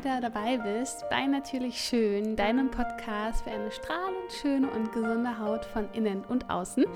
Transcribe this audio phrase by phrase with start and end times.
[0.00, 5.66] wieder dabei bist bei Natürlich Schön, deinem Podcast für eine strahlend schöne und gesunde Haut
[5.66, 6.86] von innen und außen.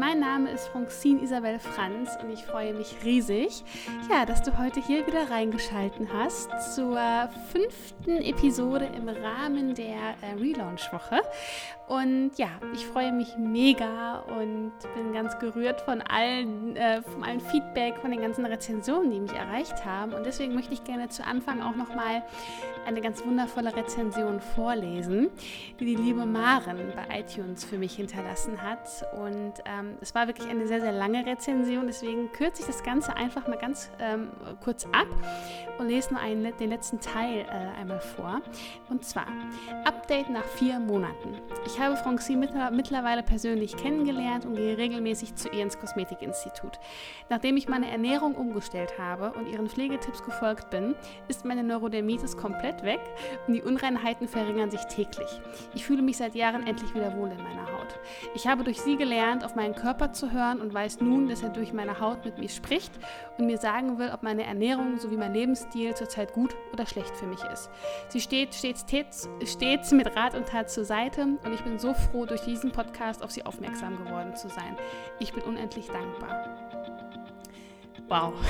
[0.00, 3.62] Mein Name ist Francine Isabel Franz und ich freue mich riesig,
[4.10, 6.98] ja, dass du heute hier wieder reingeschalten hast zur
[7.52, 11.20] fünften Episode im Rahmen der äh, Relaunch-Woche.
[11.86, 17.40] Und ja, ich freue mich mega und bin ganz gerührt von allen, äh, von allen
[17.40, 20.12] Feedback, von den ganzen Rezensionen, die mich erreicht haben.
[20.12, 22.22] Und deswegen möchte ich gerne zu Anfang auch nochmal
[22.88, 25.28] eine ganz wundervolle Rezension vorlesen,
[25.78, 28.88] die die liebe Maren bei iTunes für mich hinterlassen hat.
[29.12, 33.14] Und ähm, es war wirklich eine sehr, sehr lange Rezension, deswegen kürze ich das Ganze
[33.14, 34.28] einfach mal ganz ähm,
[34.64, 35.08] kurz ab
[35.78, 38.40] und lese nur einen, den letzten Teil äh, einmal vor.
[38.88, 39.26] Und zwar
[39.84, 41.36] Update nach vier Monaten.
[41.66, 46.80] Ich habe Francine mittlerweile persönlich kennengelernt und gehe regelmäßig zu ihr ins Kosmetikinstitut.
[47.28, 50.94] Nachdem ich meine Ernährung umgestellt habe und ihren Pflegetipps gefolgt bin,
[51.28, 53.00] ist meine Neurodermitis komplett weg
[53.46, 55.28] und die Unreinheiten verringern sich täglich.
[55.74, 57.98] Ich fühle mich seit Jahren endlich wieder wohl in meiner Haut.
[58.34, 61.50] Ich habe durch sie gelernt, auf meinen Körper zu hören und weiß nun, dass er
[61.50, 62.92] durch meine Haut mit mir spricht
[63.36, 67.26] und mir sagen will, ob meine Ernährung sowie mein Lebensstil zurzeit gut oder schlecht für
[67.26, 67.70] mich ist.
[68.08, 72.24] Sie steht stets, stets mit Rat und Tat zur Seite und ich bin so froh,
[72.24, 74.76] durch diesen Podcast auf sie aufmerksam geworden zu sein.
[75.18, 76.77] Ich bin unendlich dankbar.
[78.08, 78.34] Wow.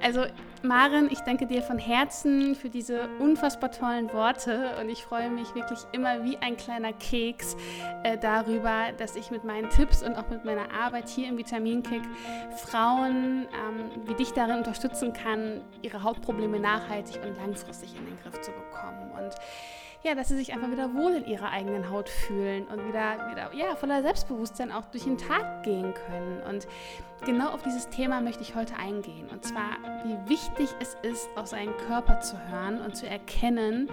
[0.00, 0.26] Also
[0.62, 5.54] Maren, ich danke dir von Herzen für diese unfassbar tollen Worte und ich freue mich
[5.56, 7.56] wirklich immer wie ein kleiner Keks
[8.04, 12.02] äh, darüber, dass ich mit meinen Tipps und auch mit meiner Arbeit hier im Vitaminkick
[12.56, 18.40] Frauen ähm, wie dich darin unterstützen kann, ihre Hautprobleme nachhaltig und langfristig in den Griff
[18.40, 19.10] zu bekommen.
[19.18, 19.34] Und
[20.04, 23.52] ja, dass sie sich einfach wieder wohl in ihrer eigenen Haut fühlen und wieder, wieder
[23.54, 26.40] ja, voller Selbstbewusstsein auch durch den Tag gehen können.
[26.48, 26.68] Und
[27.24, 29.28] genau auf dieses Thema möchte ich heute eingehen.
[29.30, 33.88] Und zwar, wie wichtig es ist, auf seinen Körper zu hören und zu erkennen,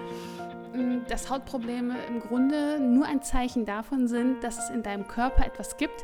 [0.74, 5.46] mm, dass Hautprobleme im Grunde nur ein Zeichen davon sind, dass es in deinem Körper
[5.46, 6.03] etwas gibt,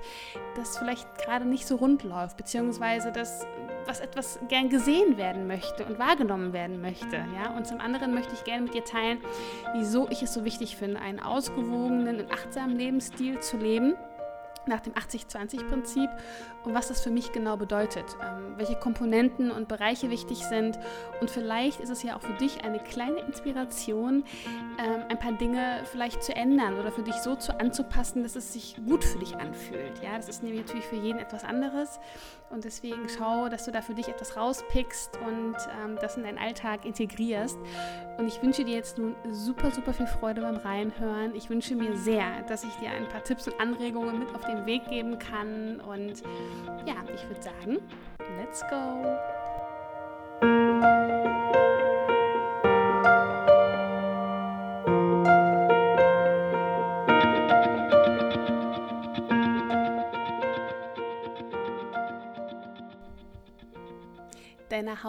[0.55, 3.45] das vielleicht gerade nicht so rund läuft, beziehungsweise dass
[3.85, 7.17] was etwas gern gesehen werden möchte und wahrgenommen werden möchte.
[7.35, 7.55] Ja?
[7.55, 9.19] Und zum anderen möchte ich gerne mit dir teilen,
[9.73, 13.95] wieso ich es so wichtig finde, einen ausgewogenen und achtsamen Lebensstil zu leben
[14.67, 16.09] nach dem 80-20-Prinzip
[16.63, 20.77] und was das für mich genau bedeutet, ähm, welche Komponenten und Bereiche wichtig sind.
[21.19, 24.23] Und vielleicht ist es ja auch für dich eine kleine Inspiration,
[24.77, 28.53] ähm, ein paar Dinge vielleicht zu ändern oder für dich so zu anzupassen, dass es
[28.53, 30.01] sich gut für dich anfühlt.
[30.03, 31.99] Ja, das ist nämlich natürlich für jeden etwas anderes.
[32.51, 36.37] Und deswegen schau, dass du da für dich etwas rauspickst und ähm, das in deinen
[36.37, 37.57] Alltag integrierst.
[38.17, 41.33] Und ich wünsche dir jetzt nun super, super viel Freude beim Reinhören.
[41.35, 44.65] Ich wünsche mir sehr, dass ich dir ein paar Tipps und Anregungen mit auf den
[44.65, 45.79] Weg geben kann.
[45.81, 46.21] Und
[46.85, 47.79] ja, ich würde sagen,
[48.37, 49.40] let's go!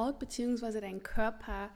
[0.03, 0.81] Haut bzw.
[0.81, 1.71] dein Körper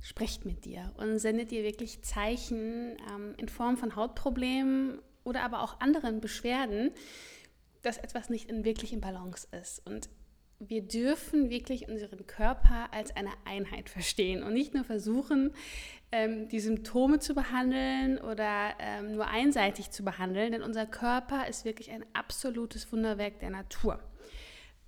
[0.00, 5.62] spricht mit dir und sendet dir wirklich Zeichen ähm, in Form von Hautproblemen oder aber
[5.62, 6.92] auch anderen Beschwerden,
[7.82, 9.84] dass etwas nicht in wirklich in Balance ist.
[9.84, 10.08] Und
[10.58, 15.52] wir dürfen wirklich unseren Körper als eine Einheit verstehen und nicht nur versuchen,
[16.12, 21.64] ähm, die Symptome zu behandeln oder ähm, nur einseitig zu behandeln, denn unser Körper ist
[21.64, 24.00] wirklich ein absolutes Wunderwerk der Natur.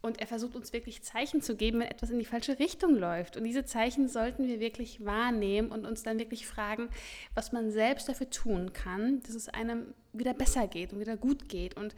[0.01, 3.37] Und er versucht uns wirklich Zeichen zu geben, wenn etwas in die falsche Richtung läuft.
[3.37, 6.89] Und diese Zeichen sollten wir wirklich wahrnehmen und uns dann wirklich fragen,
[7.35, 11.49] was man selbst dafür tun kann, dass es einem wieder besser geht und wieder gut
[11.49, 11.77] geht.
[11.77, 11.97] Und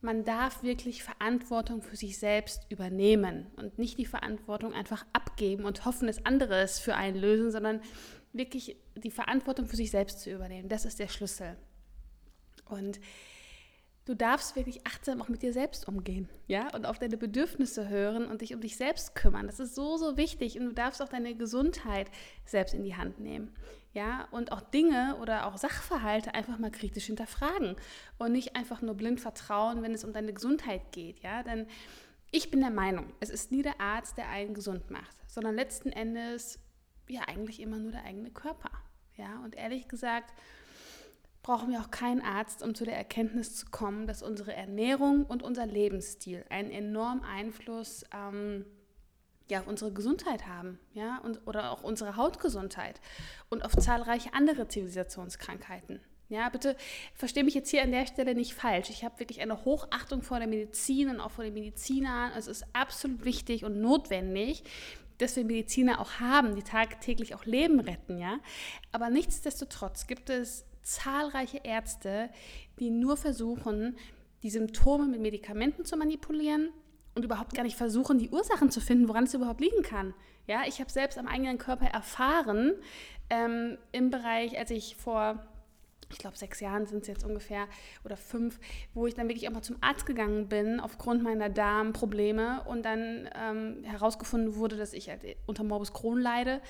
[0.00, 5.84] man darf wirklich Verantwortung für sich selbst übernehmen und nicht die Verantwortung einfach abgeben und
[5.84, 7.80] hoffen, dass andere es für einen lösen, sondern
[8.32, 10.68] wirklich die Verantwortung für sich selbst zu übernehmen.
[10.68, 11.56] Das ist der Schlüssel.
[12.68, 13.00] Und
[14.06, 18.26] du darfst wirklich achtsam auch mit dir selbst umgehen, ja, und auf deine Bedürfnisse hören
[18.26, 19.46] und dich um dich selbst kümmern.
[19.46, 22.10] Das ist so, so wichtig und du darfst auch deine Gesundheit
[22.46, 23.54] selbst in die Hand nehmen,
[23.92, 27.76] ja, und auch Dinge oder auch Sachverhalte einfach mal kritisch hinterfragen
[28.18, 31.66] und nicht einfach nur blind vertrauen, wenn es um deine Gesundheit geht, ja, denn
[32.30, 35.90] ich bin der Meinung, es ist nie der Arzt, der einen gesund macht, sondern letzten
[35.90, 36.60] Endes
[37.08, 38.70] ja eigentlich immer nur der eigene Körper,
[39.16, 40.32] ja, und ehrlich gesagt,
[41.46, 45.44] brauchen wir auch keinen Arzt, um zu der Erkenntnis zu kommen, dass unsere Ernährung und
[45.44, 48.66] unser Lebensstil einen enormen Einfluss ähm,
[49.48, 53.00] ja, auf unsere Gesundheit haben, ja, und, oder auch unsere Hautgesundheit
[53.48, 56.00] und auf zahlreiche andere Zivilisationskrankheiten.
[56.28, 56.76] Ja, bitte
[57.14, 58.90] verstehe mich jetzt hier an der Stelle nicht falsch.
[58.90, 62.32] Ich habe wirklich eine Hochachtung vor der Medizin und auch vor den Medizinern.
[62.36, 64.64] Es ist absolut wichtig und notwendig,
[65.18, 68.40] dass wir Mediziner auch haben, die tagtäglich auch Leben retten, ja.
[68.90, 72.30] Aber nichtsdestotrotz gibt es zahlreiche Ärzte,
[72.78, 73.96] die nur versuchen,
[74.42, 76.70] die Symptome mit Medikamenten zu manipulieren
[77.14, 80.14] und überhaupt gar nicht versuchen, die Ursachen zu finden, woran es überhaupt liegen kann.
[80.46, 82.72] Ja, ich habe selbst am eigenen Körper erfahren,
[83.30, 85.44] ähm, im Bereich, als ich vor
[86.08, 87.66] ich glaube, sechs Jahren sind es jetzt ungefähr
[88.04, 88.60] oder fünf,
[88.94, 93.28] wo ich dann wirklich auch mal zum Arzt gegangen bin aufgrund meiner Darmprobleme und dann
[93.34, 96.60] ähm, herausgefunden wurde, dass ich halt unter Morbus Crohn leide.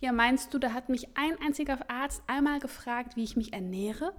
[0.00, 4.14] Ja, meinst du, da hat mich ein einziger Arzt einmal gefragt, wie ich mich ernähre?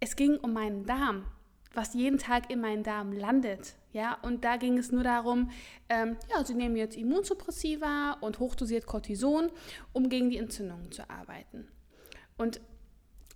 [0.00, 1.24] Es ging um meinen Darm,
[1.72, 3.74] was jeden Tag in meinen Darm landet.
[3.92, 5.50] Ja, und da ging es nur darum,
[5.88, 9.50] ähm, ja, sie nehmen jetzt Immunsuppressiva und hochdosiert Cortison,
[9.94, 11.66] um gegen die Entzündungen zu arbeiten.
[12.36, 12.60] Und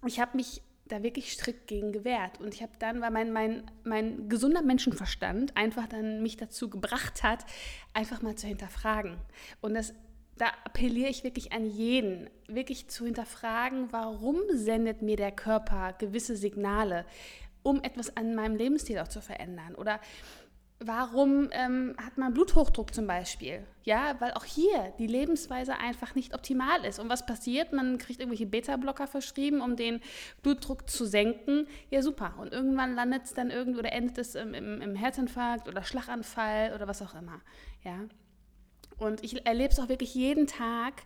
[0.06, 2.38] ich habe mich da wirklich strikt gegen gewehrt.
[2.38, 7.22] Und ich habe dann, weil mein, mein, mein gesunder Menschenverstand einfach dann mich dazu gebracht
[7.22, 7.46] hat,
[7.94, 9.16] einfach mal zu hinterfragen.
[9.62, 9.94] Und das,
[10.36, 16.36] da appelliere ich wirklich an jeden, wirklich zu hinterfragen, warum sendet mir der Körper gewisse
[16.36, 17.04] Signale,
[17.62, 19.74] um etwas an meinem Lebensstil auch zu verändern.
[19.74, 20.00] Oder
[20.84, 23.64] Warum ähm, hat man Bluthochdruck zum Beispiel?
[23.84, 26.98] Ja, weil auch hier die Lebensweise einfach nicht optimal ist.
[26.98, 27.72] Und was passiert?
[27.72, 30.00] Man kriegt irgendwelche Beta-Blocker verschrieben, um den
[30.42, 31.68] Blutdruck zu senken.
[31.90, 32.34] Ja, super.
[32.38, 36.72] Und irgendwann landet es dann irgendwo oder endet es im, im, im Herzinfarkt oder Schlaganfall
[36.74, 37.40] oder was auch immer.
[37.84, 38.00] Ja.
[39.02, 41.02] Und ich erlebe es auch wirklich jeden Tag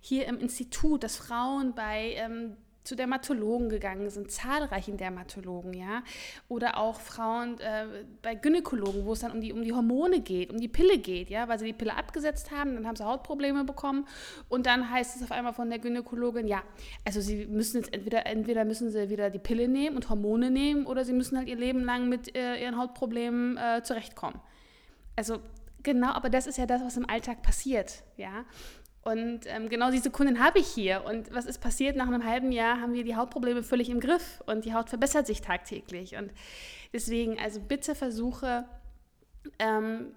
[0.00, 2.56] hier im Institut, dass Frauen bei ähm,
[2.86, 6.02] zu Dermatologen gegangen sind, zahlreichen Dermatologen, ja,
[6.48, 10.50] oder auch Frauen äh, bei Gynäkologen, wo es dann um die, um die Hormone geht,
[10.50, 13.64] um die Pille geht, ja, weil sie die Pille abgesetzt haben, dann haben sie Hautprobleme
[13.64, 14.06] bekommen
[14.48, 16.62] und dann heißt es auf einmal von der Gynäkologin, ja,
[17.04, 20.86] also sie müssen jetzt entweder, entweder müssen sie wieder die Pille nehmen und Hormone nehmen
[20.86, 24.40] oder sie müssen halt ihr Leben lang mit äh, ihren Hautproblemen äh, zurechtkommen.
[25.16, 25.40] Also
[25.86, 28.44] Genau, aber das ist ja das, was im Alltag passiert, ja.
[29.02, 31.04] Und ähm, genau diese Kundin habe ich hier.
[31.04, 31.94] Und was ist passiert?
[31.94, 35.28] Nach einem halben Jahr haben wir die Hautprobleme völlig im Griff und die Haut verbessert
[35.28, 36.16] sich tagtäglich.
[36.16, 36.32] Und
[36.92, 38.64] deswegen, also bitte versuche,
[39.60, 40.12] ähm,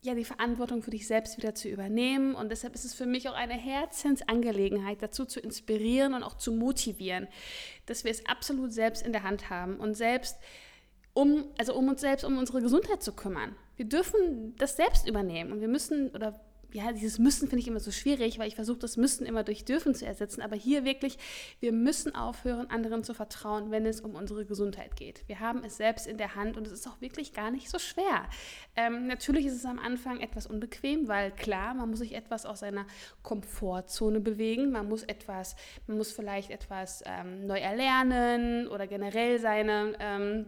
[0.00, 2.34] ja, die Verantwortung für dich selbst wieder zu übernehmen.
[2.34, 6.50] Und deshalb ist es für mich auch eine Herzensangelegenheit, dazu zu inspirieren und auch zu
[6.50, 7.28] motivieren,
[7.86, 10.36] dass wir es absolut selbst in der Hand haben und selbst
[11.14, 13.54] um, also um uns selbst um unsere Gesundheit zu kümmern.
[13.76, 16.40] Wir dürfen das selbst übernehmen und wir müssen oder
[16.72, 19.64] ja, dieses Müssen finde ich immer so schwierig, weil ich versuche, das Müssen immer durch
[19.64, 20.40] Dürfen zu ersetzen.
[20.40, 21.18] Aber hier wirklich,
[21.60, 25.22] wir müssen aufhören, anderen zu vertrauen, wenn es um unsere Gesundheit geht.
[25.28, 27.78] Wir haben es selbst in der Hand und es ist auch wirklich gar nicht so
[27.78, 28.28] schwer.
[28.74, 32.60] Ähm, natürlich ist es am Anfang etwas unbequem, weil klar, man muss sich etwas aus
[32.60, 32.86] seiner
[33.22, 34.70] Komfortzone bewegen.
[34.70, 40.46] Man muss etwas, man muss vielleicht etwas ähm, neu erlernen oder generell seine ähm,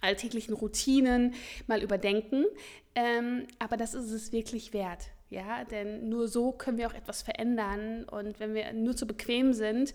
[0.00, 1.34] alltäglichen Routinen
[1.66, 2.44] mal überdenken.
[2.94, 5.08] Ähm, aber das ist es wirklich wert.
[5.28, 8.04] Ja, denn nur so können wir auch etwas verändern.
[8.04, 9.94] Und wenn wir nur zu bequem sind,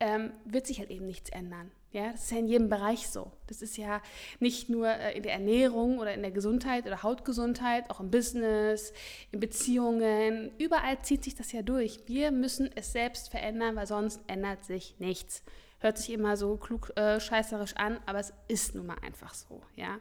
[0.00, 1.70] ähm, wird sich halt eben nichts ändern.
[1.92, 3.30] Ja, das ist ja in jedem Bereich so.
[3.48, 4.00] Das ist ja
[4.40, 8.94] nicht nur äh, in der Ernährung oder in der Gesundheit oder Hautgesundheit, auch im Business,
[9.30, 10.50] in Beziehungen.
[10.58, 12.00] Überall zieht sich das ja durch.
[12.06, 15.42] Wir müssen es selbst verändern, weil sonst ändert sich nichts.
[15.82, 19.60] Hört sich immer so klug äh, scheißerisch an, aber es ist nun mal einfach so.
[19.76, 19.98] Ja.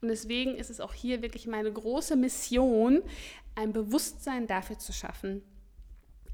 [0.00, 3.02] Und deswegen ist es auch hier wirklich meine große Mission,
[3.54, 5.42] ein Bewusstsein dafür zu schaffen,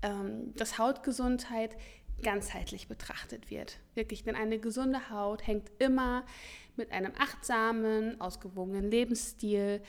[0.03, 1.77] ähm, dass Hautgesundheit
[2.23, 3.79] ganzheitlich betrachtet wird.
[3.95, 6.25] Wirklich, denn eine gesunde Haut hängt immer
[6.77, 9.83] mit einem achtsamen, ausgewogenen Lebensstil,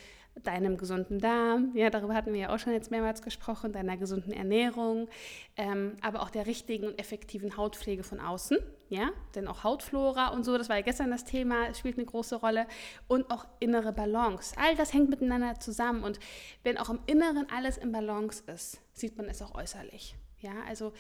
[0.43, 4.31] deinem gesunden Darm, ja, darüber hatten wir ja auch schon jetzt mehrmals gesprochen, deiner gesunden
[4.31, 5.09] Ernährung,
[5.57, 8.57] ähm, aber auch der richtigen und effektiven Hautpflege von außen,
[8.89, 12.35] ja, denn auch Hautflora und so, das war ja gestern das Thema, spielt eine große
[12.35, 12.67] Rolle.
[13.07, 14.55] Und auch innere Balance.
[14.57, 16.03] All das hängt miteinander zusammen.
[16.03, 16.19] Und
[16.63, 20.91] wenn auch im Inneren alles in Balance ist, sieht man es auch äußerlich, ja, also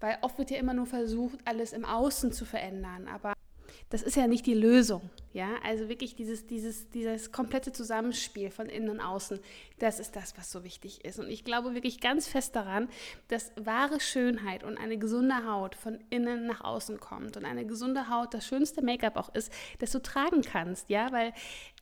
[0.00, 3.32] weil oft wird ja immer nur versucht, alles im Außen zu verändern, aber
[3.90, 5.08] das ist ja nicht die Lösung.
[5.32, 9.38] Ja, also wirklich dieses, dieses, dieses komplette Zusammenspiel von innen und außen,
[9.78, 11.18] das ist das, was so wichtig ist.
[11.18, 12.88] Und ich glaube wirklich ganz fest daran,
[13.28, 17.36] dass wahre Schönheit und eine gesunde Haut von innen nach außen kommt.
[17.36, 20.88] Und eine gesunde Haut das schönste Make-up auch ist, das du tragen kannst.
[20.90, 21.32] Ja, weil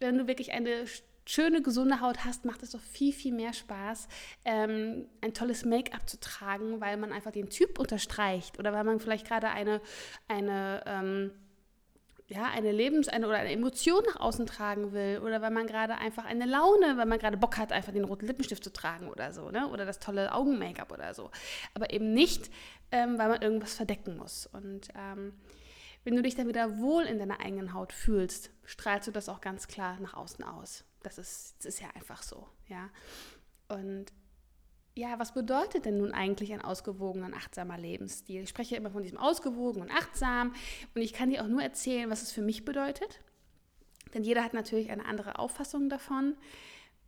[0.01, 0.85] wenn du wirklich eine
[1.25, 4.09] schöne, gesunde Haut hast, macht es doch viel, viel mehr Spaß,
[4.45, 9.01] ähm, ein tolles Make-up zu tragen, weil man einfach den Typ unterstreicht oder weil man
[9.01, 9.81] vielleicht gerade eine,
[10.29, 11.33] eine ähm,
[12.29, 15.97] ja, eine Lebens- eine, oder eine Emotion nach außen tragen will oder weil man gerade
[15.97, 19.33] einfach eine Laune, weil man gerade Bock hat, einfach den roten Lippenstift zu tragen oder
[19.33, 19.69] so, ne?
[19.69, 21.31] oder das tolle Augen-Make-up oder so.
[21.75, 22.51] Aber eben nicht,
[22.91, 24.47] ähm, weil man irgendwas verdecken muss.
[24.47, 25.35] Und ähm,
[26.03, 29.41] wenn du dich dann wieder wohl in deiner eigenen Haut fühlst, strahlst du das auch
[29.41, 30.85] ganz klar nach außen aus.
[31.03, 32.91] Das ist, das ist ja einfach so, ja.
[33.69, 34.13] Und
[34.97, 38.43] ja, was bedeutet denn nun eigentlich ein ausgewogener und achtsamer Lebensstil?
[38.43, 40.55] Ich spreche immer von diesem ausgewogen und achtsam
[40.95, 43.21] und ich kann dir auch nur erzählen, was es für mich bedeutet.
[44.15, 46.35] Denn jeder hat natürlich eine andere Auffassung davon.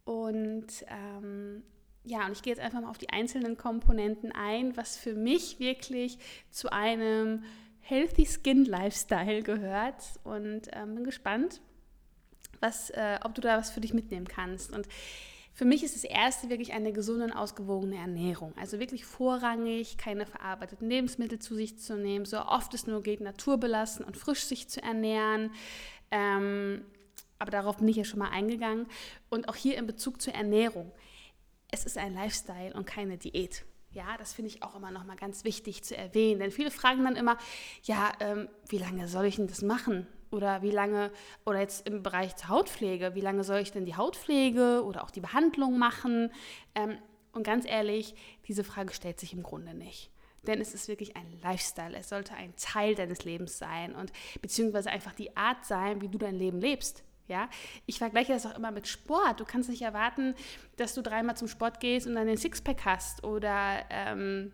[0.04, 1.62] Und ähm,
[2.04, 5.58] ja, und ich gehe jetzt einfach mal auf die einzelnen Komponenten ein, was für mich
[5.58, 6.18] wirklich
[6.50, 7.44] zu einem
[7.80, 10.20] Healthy Skin Lifestyle gehört.
[10.24, 11.62] Und ähm, bin gespannt,
[12.60, 14.74] was, äh, ob du da was für dich mitnehmen kannst.
[14.74, 14.86] Und
[15.58, 18.52] für mich ist das erste wirklich eine gesunde und ausgewogene Ernährung.
[18.56, 23.20] Also wirklich vorrangig, keine verarbeiteten Lebensmittel zu sich zu nehmen, so oft es nur geht,
[23.20, 25.50] naturbelassen und frisch sich zu ernähren.
[26.12, 26.84] Ähm,
[27.40, 28.86] aber darauf bin ich ja schon mal eingegangen.
[29.30, 30.92] Und auch hier in Bezug zur Ernährung.
[31.72, 33.64] Es ist ein Lifestyle und keine Diät.
[33.90, 36.38] Ja, das finde ich auch immer noch mal ganz wichtig zu erwähnen.
[36.38, 37.36] Denn viele fragen dann immer,
[37.82, 40.06] ja, ähm, wie lange soll ich denn das machen?
[40.30, 41.10] Oder wie lange,
[41.46, 45.10] oder jetzt im Bereich der Hautpflege, wie lange soll ich denn die Hautpflege oder auch
[45.10, 46.30] die Behandlung machen?
[46.74, 46.98] Ähm,
[47.32, 48.14] und ganz ehrlich,
[48.46, 50.10] diese Frage stellt sich im Grunde nicht.
[50.46, 51.96] Denn es ist wirklich ein Lifestyle.
[51.96, 56.18] Es sollte ein Teil deines Lebens sein und beziehungsweise einfach die Art sein, wie du
[56.18, 57.04] dein Leben lebst.
[57.26, 57.50] Ja,
[57.84, 59.40] ich vergleiche das auch immer mit Sport.
[59.40, 60.34] Du kannst nicht erwarten,
[60.76, 64.52] dass du dreimal zum Sport gehst und dann den Sixpack hast oder ähm,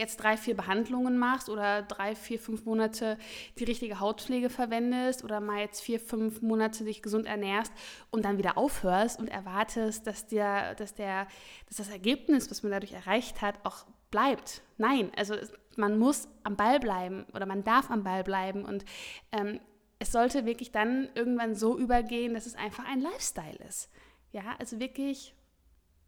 [0.00, 3.16] jetzt drei, vier Behandlungen machst oder drei, vier, fünf Monate
[3.58, 7.72] die richtige Hautpflege verwendest oder mal jetzt vier, fünf Monate dich gesund ernährst
[8.10, 11.28] und dann wieder aufhörst und erwartest, dass, dir, dass, der,
[11.68, 14.62] dass das Ergebnis, was man dadurch erreicht hat, auch bleibt.
[14.76, 15.36] Nein, also
[15.76, 18.84] man muss am Ball bleiben oder man darf am Ball bleiben und
[19.30, 19.60] ähm,
[19.98, 23.90] es sollte wirklich dann irgendwann so übergehen, dass es einfach ein Lifestyle ist.
[24.32, 25.34] Ja, also wirklich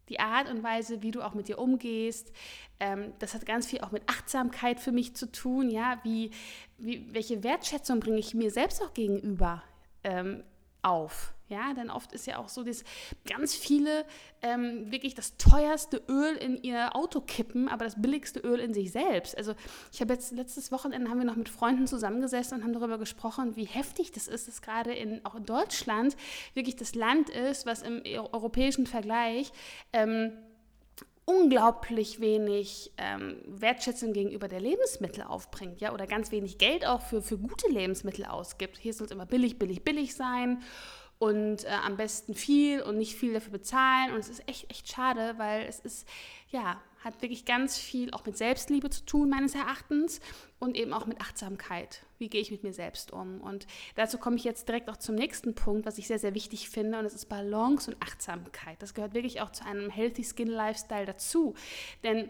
[0.09, 2.31] die Art und Weise, wie du auch mit dir umgehst.
[2.79, 5.69] Ähm, das hat ganz viel auch mit Achtsamkeit für mich zu tun.
[5.69, 6.31] Ja, wie,
[6.77, 9.63] wie welche Wertschätzung bringe ich mir selbst auch gegenüber
[10.03, 10.43] ähm,
[10.83, 11.33] auf?
[11.49, 12.83] Ja, denn oft ist ja auch so, dass
[13.29, 14.05] ganz viele
[14.41, 18.91] ähm, wirklich das teuerste Öl in ihr Auto kippen, aber das billigste Öl in sich
[18.91, 19.37] selbst.
[19.37, 19.53] Also
[19.91, 23.55] ich habe jetzt letztes Wochenende haben wir noch mit Freunden zusammengesessen und haben darüber gesprochen,
[23.55, 26.15] wie heftig das ist, dass gerade in, auch in Deutschland
[26.55, 29.51] wirklich das Land ist, was im europäischen Vergleich
[29.91, 30.31] ähm,
[31.25, 37.21] unglaublich wenig ähm, Wertschätzung gegenüber der Lebensmittel aufbringt, ja, oder ganz wenig Geld auch für,
[37.21, 38.77] für gute Lebensmittel ausgibt.
[38.77, 40.61] Hier soll es immer billig, billig, billig sein
[41.19, 44.13] und äh, am besten viel und nicht viel dafür bezahlen.
[44.13, 46.07] Und es ist echt, echt schade, weil es ist,
[46.49, 50.19] ja, hat wirklich ganz viel auch mit Selbstliebe zu tun, meines Erachtens,
[50.59, 52.05] und eben auch mit Achtsamkeit.
[52.19, 53.41] Wie gehe ich mit mir selbst um?
[53.41, 56.69] Und dazu komme ich jetzt direkt auch zum nächsten Punkt, was ich sehr, sehr wichtig
[56.69, 58.81] finde, und das ist Balance und Achtsamkeit.
[58.81, 61.53] Das gehört wirklich auch zu einem Healthy Skin Lifestyle dazu.
[62.03, 62.29] Denn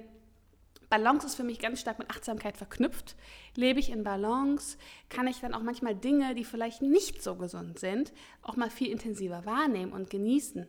[0.90, 3.16] Balance ist für mich ganz stark mit Achtsamkeit verknüpft.
[3.56, 4.78] Lebe ich in Balance,
[5.10, 8.14] kann ich dann auch manchmal Dinge, die vielleicht nicht so gesund sind,
[8.44, 10.68] auch mal viel intensiver wahrnehmen und genießen.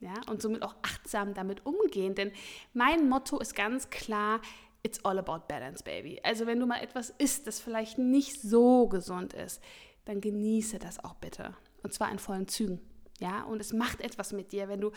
[0.00, 2.14] Ja, und somit auch achtsam damit umgehen.
[2.14, 2.32] Denn
[2.72, 4.40] mein Motto ist ganz klar,
[4.82, 6.20] it's all about balance, baby.
[6.22, 9.62] Also wenn du mal etwas isst, das vielleicht nicht so gesund ist,
[10.06, 11.54] dann genieße das auch bitte.
[11.82, 12.80] Und zwar in vollen Zügen.
[13.20, 14.92] Ja, und es macht etwas mit dir, wenn du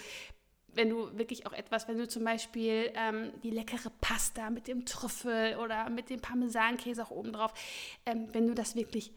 [0.75, 4.85] wenn du wirklich auch etwas, wenn du zum Beispiel ähm, die leckere Pasta mit dem
[4.85, 7.53] Trüffel oder mit dem Parmesankäse auch oben drauf,
[8.07, 9.11] ähm, wenn du das wirklich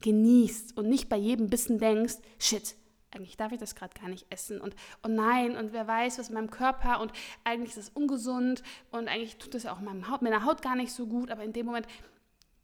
[0.00, 2.74] genießt und nicht bei jedem Bissen denkst, shit,
[3.14, 6.28] eigentlich darf ich das gerade gar nicht essen und oh nein und wer weiß was
[6.28, 7.12] in meinem Körper und
[7.44, 10.92] eigentlich ist es ungesund und eigentlich tut es auch meinem Haut, meiner Haut gar nicht
[10.92, 11.86] so gut, aber in dem Moment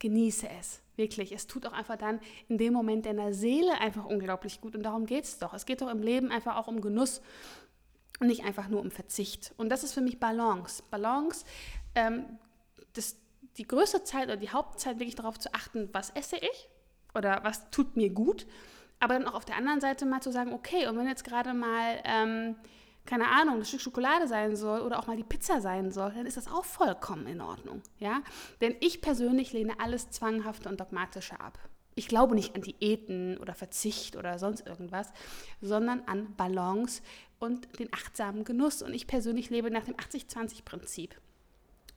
[0.00, 1.32] genieße es wirklich.
[1.32, 5.06] Es tut auch einfach dann in dem Moment deiner Seele einfach unglaublich gut und darum
[5.06, 5.54] geht es doch.
[5.54, 7.20] Es geht doch im Leben einfach auch um Genuss
[8.18, 9.52] und nicht einfach nur um Verzicht.
[9.56, 10.82] Und das ist für mich Balance.
[10.90, 11.44] Balance,
[11.94, 12.24] ähm,
[12.94, 13.16] das,
[13.56, 16.68] die größte Zeit oder die Hauptzeit wirklich darauf zu achten, was esse ich
[17.14, 18.46] oder was tut mir gut.
[19.00, 21.54] Aber dann auch auf der anderen Seite mal zu sagen, okay, und wenn jetzt gerade
[21.54, 22.54] mal, ähm,
[23.06, 26.26] keine Ahnung, ein Stück Schokolade sein soll oder auch mal die Pizza sein soll, dann
[26.26, 27.82] ist das auch vollkommen in Ordnung.
[27.98, 28.22] Ja?
[28.60, 31.58] Denn ich persönlich lehne alles Zwanghafte und Dogmatische ab.
[31.94, 35.08] Ich glaube nicht an Diäten oder Verzicht oder sonst irgendwas,
[35.60, 37.02] sondern an Balance
[37.38, 38.82] und den achtsamen Genuss.
[38.82, 41.16] Und ich persönlich lebe nach dem 80-20-Prinzip.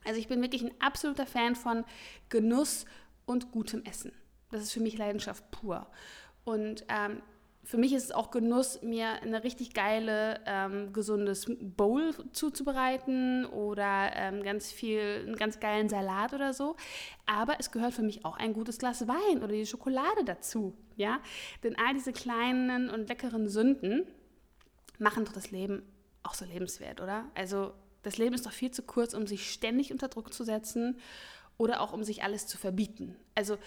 [0.05, 1.83] Also ich bin wirklich ein absoluter Fan von
[2.29, 2.86] Genuss
[3.25, 4.13] und gutem Essen.
[4.51, 5.88] Das ist für mich Leidenschaft pur.
[6.46, 7.22] Und ähm,
[7.66, 14.12] für mich ist es auch Genuss, mir eine richtig geile, ähm, gesundes Bowl zuzubereiten oder
[14.16, 16.76] ähm, ganz viel, einen ganz geilen Salat oder so.
[17.26, 20.76] Aber es gehört für mich auch ein gutes Glas Wein oder die Schokolade dazu.
[20.98, 21.22] Ja?
[21.64, 24.06] Denn all diese kleinen und leckeren Sünden,
[25.00, 25.84] machen doch das Leben
[26.24, 27.30] auch so lebenswert, oder?
[27.36, 30.98] Also das Leben ist doch viel zu kurz, um sich ständig unter Druck zu setzen
[31.58, 33.16] oder auch um sich alles zu verbieten.
[33.36, 33.58] Also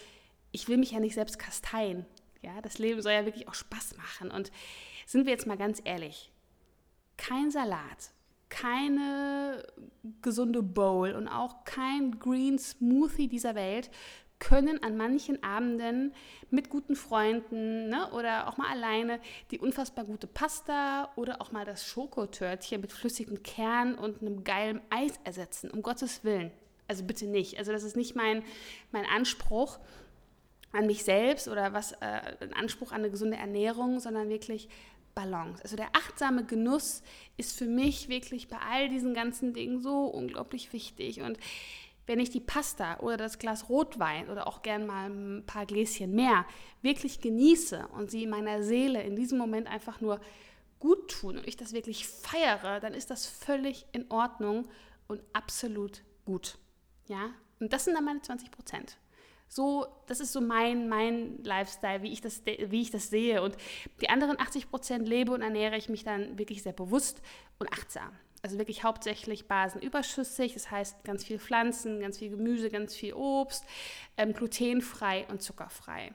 [0.53, 2.07] ich will mich ja nicht selbst kasteien.
[2.47, 4.31] Ja, das Leben soll ja wirklich auch Spaß machen.
[4.31, 4.53] Und
[5.05, 6.33] sind wir jetzt mal ganz ehrlich,
[7.17, 8.13] kein Salat
[8.49, 9.67] keine
[10.23, 13.91] gesunde Bowl und auch kein Green Smoothie dieser Welt
[14.39, 16.15] können an manchen Abenden
[16.51, 19.19] mit guten Freunden ne, oder auch mal alleine
[19.51, 24.81] die unfassbar gute Pasta oder auch mal das Schokotörtchen mit flüssigem Kern und einem geilen
[24.91, 25.71] Eis ersetzen.
[25.71, 26.51] Um Gottes Willen.
[26.87, 27.59] Also bitte nicht.
[27.59, 28.45] Also das ist nicht mein,
[28.93, 29.79] mein Anspruch
[30.73, 34.69] an mich selbst oder was äh, ein Anspruch an eine gesunde Ernährung, sondern wirklich
[35.15, 35.63] Balance.
[35.63, 37.03] Also der achtsame Genuss
[37.37, 41.23] ist für mich wirklich bei all diesen ganzen Dingen so unglaublich wichtig.
[41.23, 41.39] Und
[42.07, 46.15] wenn ich die Pasta oder das Glas Rotwein oder auch gern mal ein paar Gläschen
[46.15, 46.47] mehr
[46.83, 50.21] wirklich genieße und sie meiner Seele in diesem Moment einfach nur
[50.79, 54.69] gut tun und ich das wirklich feiere, dann ist das völlig in Ordnung
[55.09, 56.59] und absolut gut.
[57.09, 58.99] Ja, und das sind dann meine 20 Prozent.
[59.49, 63.43] So, das ist so mein, mein Lifestyle, wie ich, das, wie ich das sehe.
[63.43, 63.57] Und
[64.01, 67.23] die anderen 80 Prozent lebe und ernähre ich mich dann wirklich sehr bewusst
[67.59, 68.13] und achtsam.
[68.43, 73.65] Also wirklich hauptsächlich basenüberschüssig, das heißt ganz viel Pflanzen, ganz viel Gemüse, ganz viel Obst,
[74.17, 76.13] ähm, glutenfrei und zuckerfrei.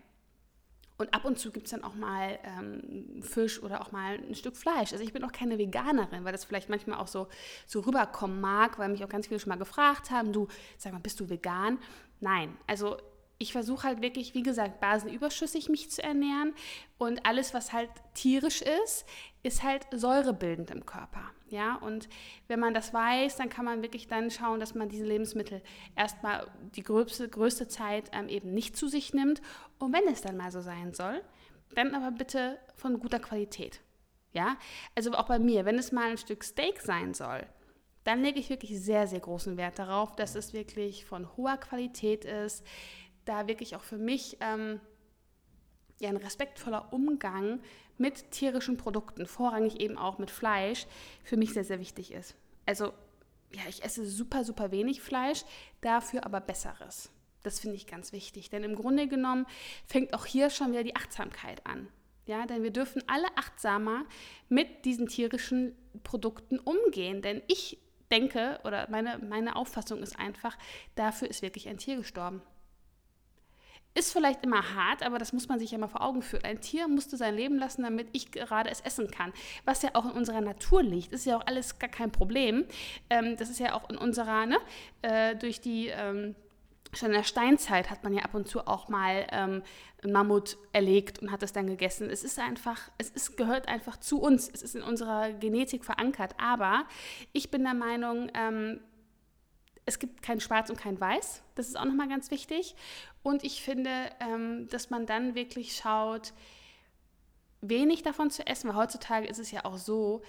[1.02, 4.36] Und ab und zu gibt es dann auch mal ähm, Fisch oder auch mal ein
[4.36, 4.92] Stück Fleisch.
[4.92, 7.28] Also ich bin auch keine Veganerin, weil das vielleicht manchmal auch so,
[7.66, 10.48] so rüberkommen mag, weil mich auch ganz viele schon mal gefragt haben, du,
[10.78, 11.80] sag mal, bist du vegan?
[12.20, 12.98] Nein, also
[13.42, 16.54] ich versuche halt wirklich, wie gesagt, basenüberschüssig mich zu ernähren
[16.98, 19.06] und alles, was halt tierisch ist,
[19.44, 21.24] ist halt säurebildend im Körper.
[21.50, 22.08] Ja, und
[22.48, 25.62] wenn man das weiß, dann kann man wirklich dann schauen, dass man diese Lebensmittel
[25.96, 29.42] erstmal die größte, größte Zeit ähm, eben nicht zu sich nimmt.
[29.80, 31.22] Und wenn es dann mal so sein soll,
[31.76, 33.82] dann aber bitte von guter Qualität.
[34.34, 34.56] Ja,
[34.96, 37.46] also auch bei mir, wenn es mal ein Stück Steak sein soll,
[38.04, 42.26] dann lege ich wirklich sehr, sehr großen Wert darauf, dass es wirklich von hoher Qualität
[42.26, 42.66] ist,
[43.32, 44.82] da wirklich auch für mich ähm,
[46.00, 47.62] ja, ein respektvoller Umgang
[47.98, 50.86] mit tierischen Produkten, vorrangig eben auch mit Fleisch,
[51.24, 52.36] für mich sehr, sehr wichtig ist.
[52.66, 52.92] Also
[53.54, 55.44] ja, ich esse super, super wenig Fleisch,
[55.80, 57.10] dafür aber besseres.
[57.44, 59.46] Das finde ich ganz wichtig, denn im Grunde genommen
[59.86, 61.88] fängt auch hier schon wieder die Achtsamkeit an.
[62.26, 64.06] Ja, denn wir dürfen alle achtsamer
[64.48, 67.80] mit diesen tierischen Produkten umgehen, denn ich
[68.12, 70.58] denke oder meine, meine Auffassung ist einfach,
[70.96, 72.42] dafür ist wirklich ein Tier gestorben.
[73.94, 76.46] Ist vielleicht immer hart, aber das muss man sich ja mal vor Augen führen.
[76.46, 79.34] Ein Tier musste sein Leben lassen, damit ich gerade es essen kann.
[79.66, 82.66] Was ja auch in unserer Natur liegt, ist ja auch alles gar kein Problem.
[83.10, 84.58] Ähm, das ist ja auch in unserer, ne,
[85.02, 86.36] äh, durch die, ähm,
[86.94, 89.62] schon in der Steinzeit hat man ja ab und zu auch mal ähm,
[90.04, 92.10] ein Mammut erlegt und hat es dann gegessen.
[92.10, 94.50] Es ist einfach, es ist, gehört einfach zu uns.
[94.50, 96.34] Es ist in unserer Genetik verankert.
[96.38, 96.86] Aber
[97.34, 98.80] ich bin der Meinung, ähm,
[99.86, 101.44] es gibt kein Schwarz und kein Weiß.
[101.56, 102.76] Das ist auch nochmal ganz wichtig.
[103.24, 103.90] Und ich finde,
[104.20, 106.34] ähm, dass man dann wirklich schaut,
[107.62, 110.22] wenig davon zu essen, weil heutzutage ist es ja auch so,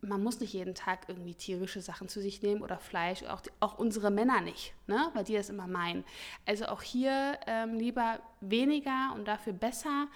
[0.00, 3.50] man muss nicht jeden Tag irgendwie tierische Sachen zu sich nehmen oder Fleisch, auch, die,
[3.60, 5.10] auch unsere Männer nicht, ne?
[5.14, 6.04] weil die das immer meinen.
[6.46, 10.06] Also auch hier ähm, lieber weniger und dafür besser.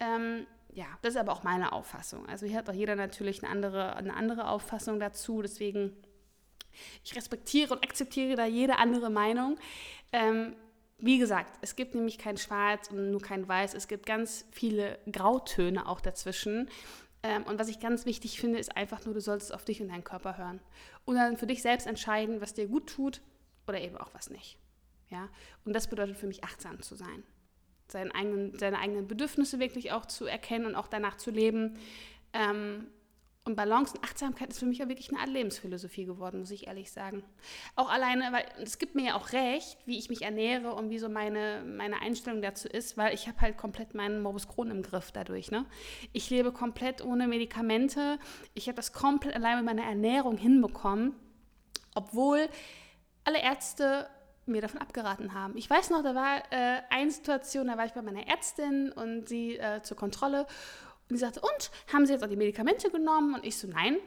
[0.00, 2.26] Ähm, ja, das ist aber auch meine Auffassung.
[2.28, 5.42] Also hier hat auch jeder natürlich eine andere, eine andere Auffassung dazu.
[5.42, 5.96] Deswegen
[7.04, 9.58] ich respektiere und akzeptiere da jede andere Meinung.
[10.12, 10.56] Ähm,
[10.98, 13.74] wie gesagt, es gibt nämlich kein Schwarz und nur kein Weiß.
[13.74, 16.70] Es gibt ganz viele Grautöne auch dazwischen.
[17.22, 19.88] Ähm, und was ich ganz wichtig finde, ist einfach nur, du solltest auf dich und
[19.88, 20.60] deinen Körper hören.
[21.04, 23.20] Und dann für dich selbst entscheiden, was dir gut tut
[23.66, 24.58] oder eben auch was nicht.
[25.10, 25.28] Ja?
[25.64, 27.24] Und das bedeutet für mich, achtsam zu sein.
[27.88, 31.78] Seine eigenen, seine eigenen Bedürfnisse wirklich auch zu erkennen und auch danach zu leben.
[32.32, 32.86] Ähm,
[33.46, 36.66] und Balance und Achtsamkeit ist für mich auch wirklich eine Art Lebensphilosophie geworden, muss ich
[36.66, 37.22] ehrlich sagen.
[37.76, 40.98] Auch alleine, weil es gibt mir ja auch recht, wie ich mich ernähre und wie
[40.98, 44.82] so meine, meine Einstellung dazu ist, weil ich habe halt komplett meinen Morbus Crohn im
[44.82, 45.52] Griff dadurch.
[45.52, 45.64] Ne?
[46.12, 48.18] Ich lebe komplett ohne Medikamente.
[48.54, 51.14] Ich habe das komplett allein mit meiner Ernährung hinbekommen,
[51.94, 52.48] obwohl
[53.24, 54.08] alle Ärzte
[54.46, 55.56] mir davon abgeraten haben.
[55.56, 59.28] Ich weiß noch, da war äh, eine Situation, da war ich bei meiner Ärztin und
[59.28, 60.46] sie äh, zur Kontrolle
[61.08, 63.34] und die sagte, und haben Sie jetzt auch die Medikamente genommen?
[63.34, 63.98] Und ich so, nein.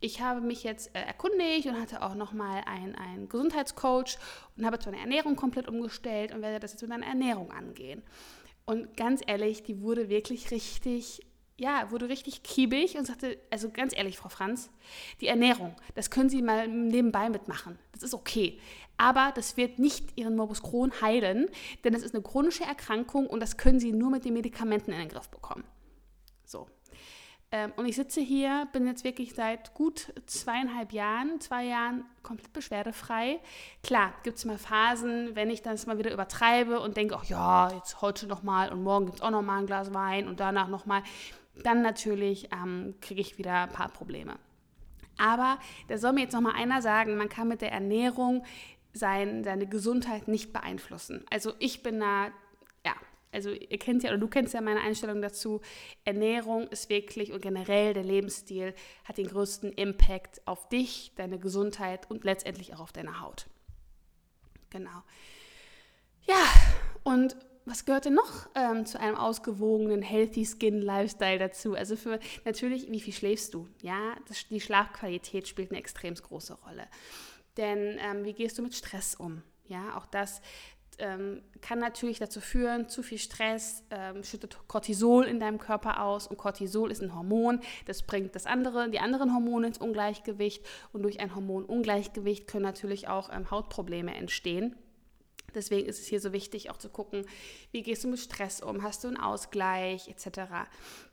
[0.00, 4.16] Ich habe mich jetzt äh, erkundigt und hatte auch nochmal einen Gesundheitscoach
[4.56, 8.02] und habe jetzt meine Ernährung komplett umgestellt und werde das jetzt mit meiner Ernährung angehen.
[8.64, 11.26] Und ganz ehrlich, die wurde wirklich richtig,
[11.56, 14.70] ja, wurde richtig kiebig und sagte, also ganz ehrlich, Frau Franz,
[15.20, 17.78] die Ernährung, das können Sie mal nebenbei mitmachen.
[17.92, 18.60] Das ist okay.
[18.98, 21.48] Aber das wird nicht Ihren Morbus Crohn heilen,
[21.82, 24.98] denn das ist eine chronische Erkrankung und das können Sie nur mit den Medikamenten in
[24.98, 25.64] den Griff bekommen.
[26.48, 26.66] So.
[27.50, 32.52] Ähm, und ich sitze hier, bin jetzt wirklich seit gut zweieinhalb Jahren, zwei Jahren komplett
[32.52, 33.40] beschwerdefrei.
[33.82, 37.70] Klar, gibt es mal Phasen, wenn ich das mal wieder übertreibe und denke, ach ja,
[37.72, 41.02] jetzt heute nochmal und morgen gibt es auch nochmal ein Glas Wein und danach nochmal,
[41.62, 44.36] dann natürlich ähm, kriege ich wieder ein paar Probleme.
[45.16, 45.58] Aber
[45.88, 48.44] da soll mir jetzt noch mal einer sagen, man kann mit der Ernährung
[48.92, 51.24] sein, seine Gesundheit nicht beeinflussen.
[51.30, 52.28] Also ich bin da,
[53.32, 55.60] also ihr kennt ja oder du kennst ja meine Einstellung dazu.
[56.04, 62.10] Ernährung ist wirklich und generell der Lebensstil hat den größten Impact auf dich, deine Gesundheit
[62.10, 63.46] und letztendlich auch auf deine Haut.
[64.70, 65.02] Genau.
[66.26, 66.44] Ja,
[67.04, 71.74] und was gehört denn noch ähm, zu einem ausgewogenen Healthy Skin Lifestyle dazu?
[71.74, 73.68] Also für natürlich, wie viel schläfst du?
[73.82, 76.86] Ja, das, die Schlafqualität spielt eine extrem große Rolle.
[77.58, 79.42] Denn ähm, wie gehst du mit Stress um?
[79.66, 80.40] Ja, auch das
[80.98, 86.26] ähm, kann natürlich dazu führen, zu viel Stress ähm, schüttet Cortisol in deinem Körper aus
[86.26, 91.02] und Cortisol ist ein Hormon, das bringt das andere, die anderen Hormone ins Ungleichgewicht und
[91.02, 94.76] durch ein Hormonungleichgewicht können natürlich auch ähm, Hautprobleme entstehen.
[95.54, 97.26] Deswegen ist es hier so wichtig, auch zu gucken,
[97.72, 100.40] wie gehst du mit Stress um, hast du einen Ausgleich etc.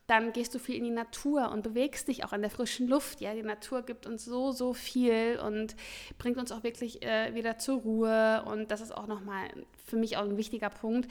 [0.06, 3.20] Dann gehst du viel in die Natur und bewegst dich auch an der frischen Luft.
[3.20, 5.74] Ja, die Natur gibt uns so, so viel und
[6.18, 8.44] bringt uns auch wirklich äh, wieder zur Ruhe.
[8.46, 9.48] Und das ist auch nochmal
[9.84, 11.10] für mich auch ein wichtiger Punkt.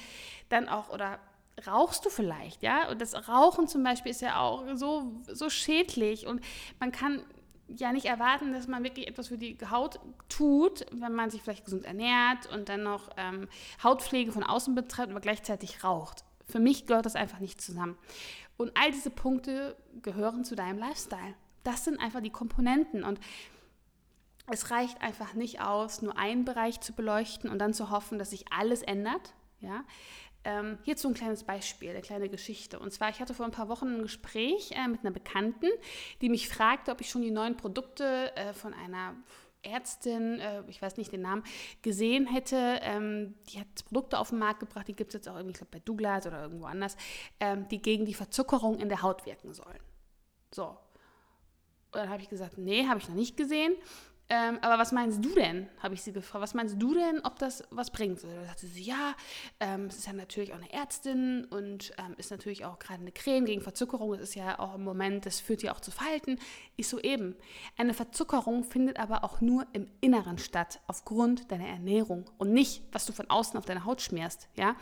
[0.50, 1.20] Dann auch, oder
[1.68, 2.90] rauchst du vielleicht, ja?
[2.90, 6.42] Und das Rauchen zum Beispiel ist ja auch so, so schädlich und
[6.80, 7.24] man kann
[7.68, 10.00] ja nicht erwarten, dass man wirklich etwas für die Haut
[10.30, 13.48] tut, wenn man sich vielleicht gesund ernährt und dann noch ähm,
[13.84, 16.24] Hautpflege von außen betreibt, aber gleichzeitig raucht.
[16.48, 17.98] Für mich gehört das einfach nicht zusammen.
[18.58, 21.34] Und all diese Punkte gehören zu deinem Lifestyle.
[21.64, 23.20] Das sind einfach die Komponenten und
[24.48, 28.30] es reicht einfach nicht aus, nur einen Bereich zu beleuchten und dann zu hoffen, dass
[28.30, 29.34] sich alles ändert.
[29.60, 29.84] Ja?
[30.46, 32.80] Ähm, hierzu ein kleines Beispiel, eine kleine Geschichte.
[32.80, 35.68] Und zwar, ich hatte vor ein paar Wochen ein Gespräch äh, mit einer Bekannten,
[36.22, 39.16] die mich fragte, ob ich schon die neuen Produkte äh, von einer
[39.64, 41.44] Ärztin, äh, ich weiß nicht den Namen,
[41.82, 42.80] gesehen hätte.
[42.84, 45.58] Ähm, die hat Produkte auf den Markt gebracht, die gibt es jetzt auch irgendwie, ich
[45.58, 46.96] glaube, bei Douglas oder irgendwo anders,
[47.40, 49.80] ähm, die gegen die Verzuckerung in der Haut wirken sollen.
[50.54, 50.68] So.
[50.68, 53.76] Und dann habe ich gesagt, nee, habe ich noch nicht gesehen.
[54.28, 55.68] Ähm, aber was meinst du denn?
[55.84, 56.42] habe ich sie gefragt.
[56.42, 58.24] Was meinst du denn, ob das was bringt?
[58.24, 59.14] Und da sagte sie, ja,
[59.60, 63.12] ähm, es ist ja natürlich auch eine Ärztin und ähm, ist natürlich auch gerade eine
[63.12, 64.12] Creme gegen Verzuckerung.
[64.14, 66.40] Das ist ja auch im Moment, das führt ja auch zu Falten.
[66.76, 67.36] Ich so eben.
[67.78, 73.06] Eine Verzuckerung findet aber auch nur im Inneren statt, aufgrund deiner Ernährung und nicht, was
[73.06, 74.50] du von außen auf deine Haut schmierst.
[74.56, 74.76] Ja?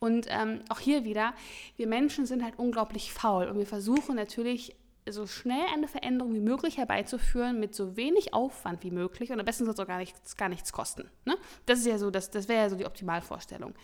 [0.00, 1.34] Und ähm, auch hier wieder,
[1.76, 4.74] wir Menschen sind halt unglaublich faul und wir versuchen natürlich
[5.12, 9.46] so schnell eine Veränderung wie möglich herbeizuführen mit so wenig Aufwand wie möglich und am
[9.46, 11.10] besten soll es auch gar nichts, gar nichts kosten.
[11.24, 11.36] Ne?
[11.66, 13.74] Das ja so, das, das wäre ja so die Optimalvorstellung.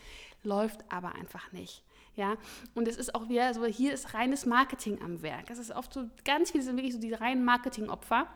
[0.42, 1.82] Läuft aber einfach nicht.
[2.16, 2.36] Ja,
[2.74, 5.50] und es ist auch wieder so, hier ist reines Marketing am Werk.
[5.50, 8.28] Es ist oft so, ganz viele sind wirklich so diese reinen Marketingopfer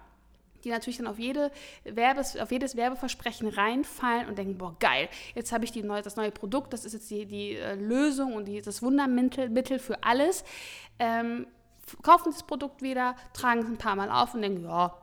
[0.64, 1.51] die natürlich dann auf, jede
[1.85, 6.16] Werbes, auf jedes Werbeversprechen reinfallen und denken, boah, geil, jetzt habe ich die neue, das
[6.16, 10.03] neue Produkt, das ist jetzt die, die äh, Lösung und die, das Wundermittel Mittel für
[10.03, 10.44] alles.
[10.98, 11.46] Ähm,
[12.03, 14.96] kaufen das Produkt wieder, tragen es ein paar Mal auf und denken, ja,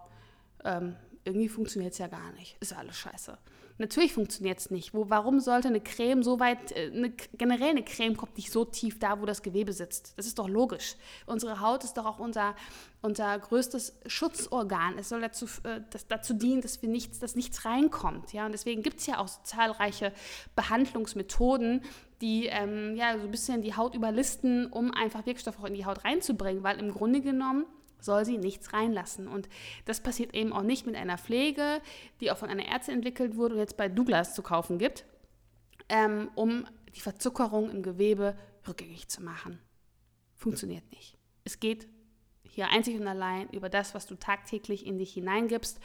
[0.63, 2.57] ähm, irgendwie funktioniert es ja gar nicht.
[2.59, 3.37] Ist alles scheiße.
[3.77, 4.93] Natürlich funktioniert es nicht.
[4.93, 8.63] Wo, warum sollte eine Creme so weit, äh, eine, generell eine Creme kommt nicht so
[8.63, 10.13] tief da, wo das Gewebe sitzt.
[10.15, 10.95] Das ist doch logisch.
[11.25, 12.55] Unsere Haut ist doch auch unser,
[13.01, 14.97] unser größtes Schutzorgan.
[14.97, 18.31] Es soll dazu, äh, das, dazu dienen, dass, wir nichts, dass nichts reinkommt.
[18.31, 18.45] Ja?
[18.45, 20.13] Und deswegen gibt es ja auch so zahlreiche
[20.55, 21.81] Behandlungsmethoden,
[22.21, 25.85] die ähm, ja, so ein bisschen die Haut überlisten, um einfach Wirkstoffe auch in die
[25.85, 26.63] Haut reinzubringen.
[26.63, 27.65] Weil im Grunde genommen
[27.99, 29.27] soll sie nichts reinlassen.
[29.27, 29.49] Und
[29.85, 31.81] das passiert eben auch nicht mit einer Pflege,
[32.21, 35.05] die auch von einer Ärztin entwickelt wurde und jetzt bei Douglas zu kaufen gibt,
[35.89, 39.59] ähm, um die Verzuckerung im Gewebe rückgängig zu machen.
[40.35, 41.17] Funktioniert nicht.
[41.43, 41.87] Es geht
[42.43, 45.79] hier einzig und allein über das, was du tagtäglich in dich hineingibst.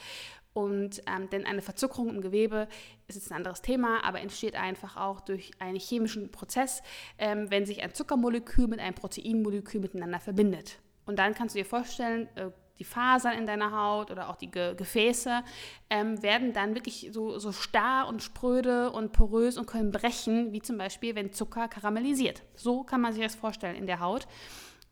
[0.53, 2.67] Und ähm, denn eine Verzuckerung im Gewebe
[3.07, 6.83] ist jetzt ein anderes Thema, aber entsteht einfach auch durch einen chemischen Prozess,
[7.19, 10.81] ähm, wenn sich ein Zuckermolekül mit einem Proteinmolekül miteinander verbindet.
[11.07, 14.51] Und dann kannst du dir vorstellen, äh, die Fasern in deiner Haut oder auch die
[14.51, 15.43] Ge Gefäße
[15.91, 20.63] ähm, werden dann wirklich so, so starr und spröde und porös und können brechen, wie
[20.63, 22.43] zum Beispiel, wenn Zucker karamellisiert.
[22.57, 24.27] So kann man sich das vorstellen in der Haut.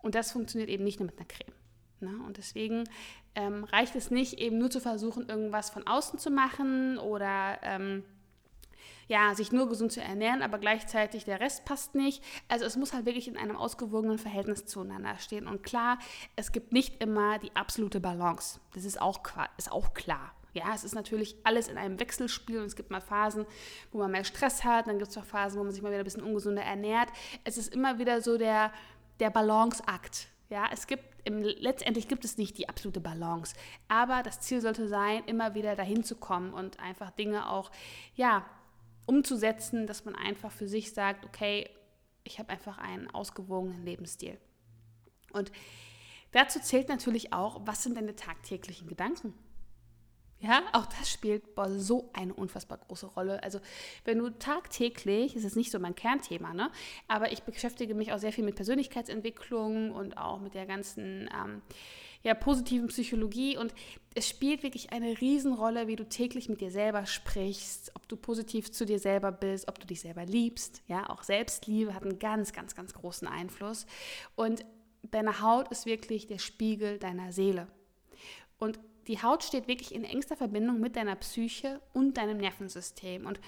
[0.02, 1.54] Und das funktioniert eben nicht nur mit einer Creme.
[2.00, 2.24] Ne?
[2.26, 2.84] Und deswegen
[3.34, 8.04] ähm, reicht es nicht, eben nur zu versuchen, irgendwas von außen zu machen oder ähm,
[9.08, 12.22] ja, sich nur gesund zu ernähren, aber gleichzeitig der Rest passt nicht.
[12.46, 15.46] Also es muss halt wirklich in einem ausgewogenen Verhältnis zueinander stehen.
[15.46, 15.98] Und klar,
[16.36, 18.60] es gibt nicht immer die absolute Balance.
[18.74, 19.20] Das ist auch,
[19.56, 20.34] ist auch klar.
[20.52, 23.46] Ja, es ist natürlich alles in einem Wechselspiel und es gibt mal Phasen,
[23.92, 26.00] wo man mehr Stress hat, dann gibt es auch Phasen, wo man sich mal wieder
[26.00, 27.10] ein bisschen ungesunder ernährt.
[27.44, 28.72] Es ist immer wieder so der,
[29.20, 30.28] der Balanceakt.
[30.50, 33.54] Ja, es gibt im, letztendlich gibt es nicht die absolute Balance,
[33.86, 37.70] aber das Ziel sollte sein, immer wieder dahin zu kommen und einfach Dinge auch
[38.14, 38.46] ja
[39.08, 41.68] umzusetzen, dass man einfach für sich sagt, okay,
[42.24, 44.38] ich habe einfach einen ausgewogenen Lebensstil.
[45.32, 45.50] Und
[46.32, 49.34] dazu zählt natürlich auch, was sind deine tagtäglichen Gedanken?
[50.40, 53.42] Ja, auch das spielt boah, so eine unfassbar große Rolle.
[53.42, 53.60] Also,
[54.04, 56.70] wenn du tagtäglich, ist nicht so mein Kernthema, ne?
[57.08, 61.62] aber ich beschäftige mich auch sehr viel mit Persönlichkeitsentwicklung und auch mit der ganzen ähm,
[62.22, 63.56] ja, positiven Psychologie.
[63.56, 63.74] Und
[64.14, 68.70] es spielt wirklich eine Riesenrolle, wie du täglich mit dir selber sprichst, ob du positiv
[68.72, 70.82] zu dir selber bist, ob du dich selber liebst.
[70.88, 73.86] Ja, auch Selbstliebe hat einen ganz, ganz, ganz großen Einfluss.
[74.34, 74.64] Und
[75.02, 77.68] deine Haut ist wirklich der Spiegel deiner Seele.
[78.58, 83.26] Und die Haut steht wirklich in engster Verbindung mit deiner Psyche und deinem Nervensystem.
[83.26, 83.40] Und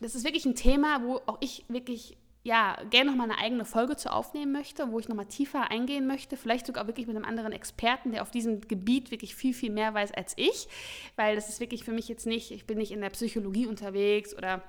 [0.00, 3.96] das ist wirklich ein Thema, wo auch ich wirklich ja, gerne nochmal eine eigene Folge
[3.96, 7.52] zu aufnehmen möchte, wo ich nochmal tiefer eingehen möchte, vielleicht sogar wirklich mit einem anderen
[7.52, 10.68] Experten, der auf diesem Gebiet wirklich viel, viel mehr weiß als ich,
[11.16, 14.34] weil das ist wirklich für mich jetzt nicht, ich bin nicht in der Psychologie unterwegs
[14.34, 14.62] oder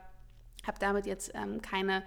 [0.68, 2.04] habe damit jetzt ähm, keine,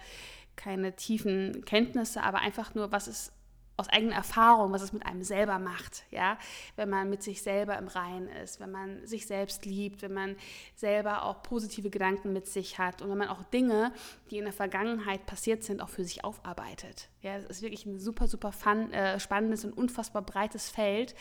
[0.55, 3.33] keine tiefen Kenntnisse, aber einfach nur, was ist
[3.77, 6.39] aus eigener Erfahrung, was es mit einem selber macht, ja,
[6.77, 10.37] wenn man mit sich selber im Reinen ist, wenn man sich selbst liebt, wenn man
[10.77, 13.93] selber auch positive Gedanken mit sich hat und wenn man auch Dinge,
[14.31, 17.09] die in der Vergangenheit passiert sind, auch für sich aufarbeitet.
[17.21, 21.17] Ja, das ist wirklich ein super, super fun, äh, spannendes und unfassbar breites Feld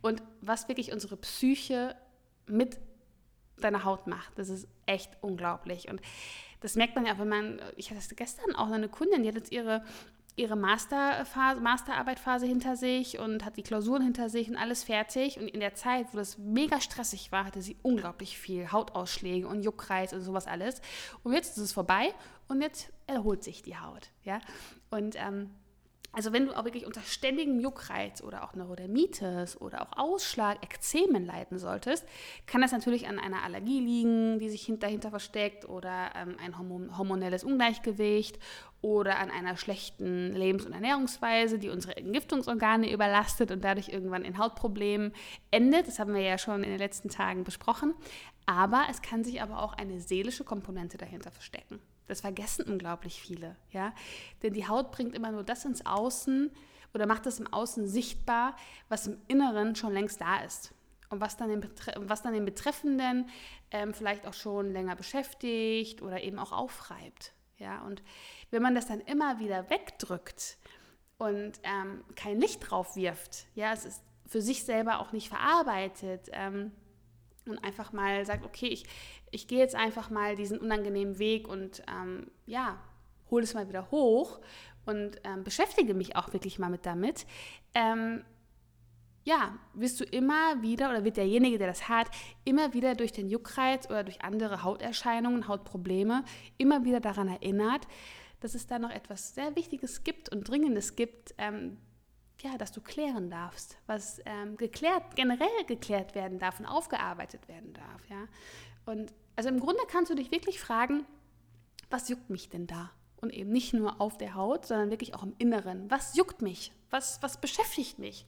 [0.00, 1.94] und was wirklich unsere Psyche
[2.46, 2.78] mit
[3.58, 6.00] deiner Haut macht, das ist echt unglaublich und
[6.60, 9.52] das merkt man ja, wenn man, ich hatte gestern auch eine Kundin, die hat jetzt
[9.52, 9.84] ihre
[10.38, 15.38] ihre Masterphase, Masterarbeitphase hinter sich und hat die Klausuren hinter sich und alles fertig.
[15.38, 19.62] Und in der Zeit, wo das mega stressig war, hatte sie unglaublich viel Hautausschläge und
[19.62, 20.80] Juckreiz und sowas alles.
[21.24, 22.14] Und jetzt ist es vorbei
[22.46, 24.10] und jetzt erholt sich die Haut.
[24.24, 24.40] Ja?
[24.90, 25.50] Und ähm,
[26.12, 31.26] also wenn du auch wirklich unter ständigem Juckreiz oder auch Neurodermitis oder auch Ausschlag, Ekzemen
[31.26, 32.06] leiden solltest,
[32.46, 36.58] kann das natürlich an einer Allergie liegen, die sich dahinter versteckt oder ähm, ein
[36.96, 38.38] hormonelles Ungleichgewicht
[38.80, 44.38] oder an einer schlechten Lebens- und Ernährungsweise, die unsere Entgiftungsorgane überlastet und dadurch irgendwann in
[44.38, 45.12] Hautproblemen
[45.50, 45.88] endet.
[45.88, 47.94] Das haben wir ja schon in den letzten Tagen besprochen.
[48.46, 51.80] Aber es kann sich aber auch eine seelische Komponente dahinter verstecken.
[52.06, 53.92] Das vergessen unglaublich viele, ja.
[54.42, 56.50] Denn die Haut bringt immer nur das ins Außen
[56.94, 58.56] oder macht das im Außen sichtbar,
[58.88, 60.72] was im Inneren schon längst da ist.
[61.10, 63.28] Und was dann den, Betre was dann den Betreffenden
[63.70, 67.34] ähm, vielleicht auch schon länger beschäftigt oder eben auch aufreibt.
[67.58, 68.02] Ja, und
[68.50, 70.58] wenn man das dann immer wieder wegdrückt
[71.18, 76.28] und ähm, kein Licht drauf wirft, ja, es ist für sich selber auch nicht verarbeitet,
[76.32, 76.72] ähm,
[77.48, 78.84] und einfach mal sagt, okay, ich,
[79.30, 82.78] ich gehe jetzt einfach mal diesen unangenehmen Weg und ähm, ja,
[83.30, 84.40] hole es mal wieder hoch
[84.86, 87.26] und ähm, beschäftige mich auch wirklich mal mit damit.
[89.28, 92.06] Ja, wirst du immer wieder oder wird derjenige, der das hat,
[92.46, 96.24] immer wieder durch den Juckreiz oder durch andere Hauterscheinungen, Hautprobleme,
[96.56, 97.86] immer wieder daran erinnert,
[98.40, 101.76] dass es da noch etwas sehr Wichtiges gibt und Dringendes gibt, ähm,
[102.40, 107.74] ja, dass du klären darfst, was ähm, geklärt, generell geklärt werden darf und aufgearbeitet werden
[107.74, 108.08] darf.
[108.08, 108.28] Ja?
[108.86, 111.04] Und also im Grunde kannst du dich wirklich fragen,
[111.90, 112.92] was juckt mich denn da?
[113.20, 115.90] Und eben nicht nur auf der Haut, sondern wirklich auch im Inneren.
[115.90, 116.72] Was juckt mich?
[116.88, 118.24] Was, was beschäftigt mich?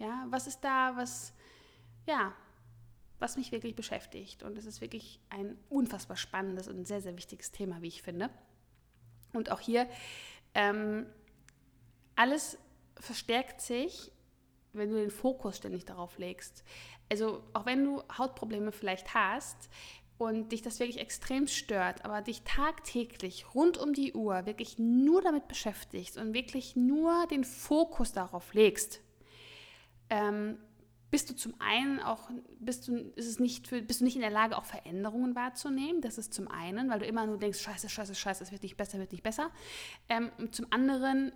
[0.00, 1.34] Ja, was ist da, was,
[2.06, 2.32] ja,
[3.18, 4.42] was mich wirklich beschäftigt?
[4.42, 8.30] Und es ist wirklich ein unfassbar spannendes und sehr, sehr wichtiges Thema, wie ich finde.
[9.34, 9.86] Und auch hier
[10.54, 11.04] ähm,
[12.16, 12.58] alles
[12.98, 14.10] verstärkt sich,
[14.72, 16.64] wenn du den Fokus ständig darauf legst.
[17.10, 19.68] Also auch wenn du Hautprobleme vielleicht hast
[20.16, 25.20] und dich das wirklich extrem stört, aber dich tagtäglich rund um die Uhr wirklich nur
[25.20, 29.00] damit beschäftigst und wirklich nur den Fokus darauf legst,
[30.10, 30.58] ähm,
[31.10, 34.20] bist du zum einen auch, bist du, ist es nicht für, bist du nicht in
[34.20, 36.00] der Lage, auch Veränderungen wahrzunehmen.
[36.02, 38.76] Das ist zum einen, weil du immer nur denkst, scheiße, scheiße, scheiße, es wird nicht
[38.76, 39.50] besser, wird nicht besser.
[40.08, 41.32] Ähm, zum anderen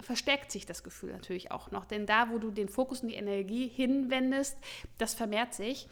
[0.00, 1.84] verstärkt sich das Gefühl natürlich auch noch.
[1.84, 4.56] Denn da, wo du den Fokus und die Energie hinwendest,
[4.96, 5.88] das vermehrt sich.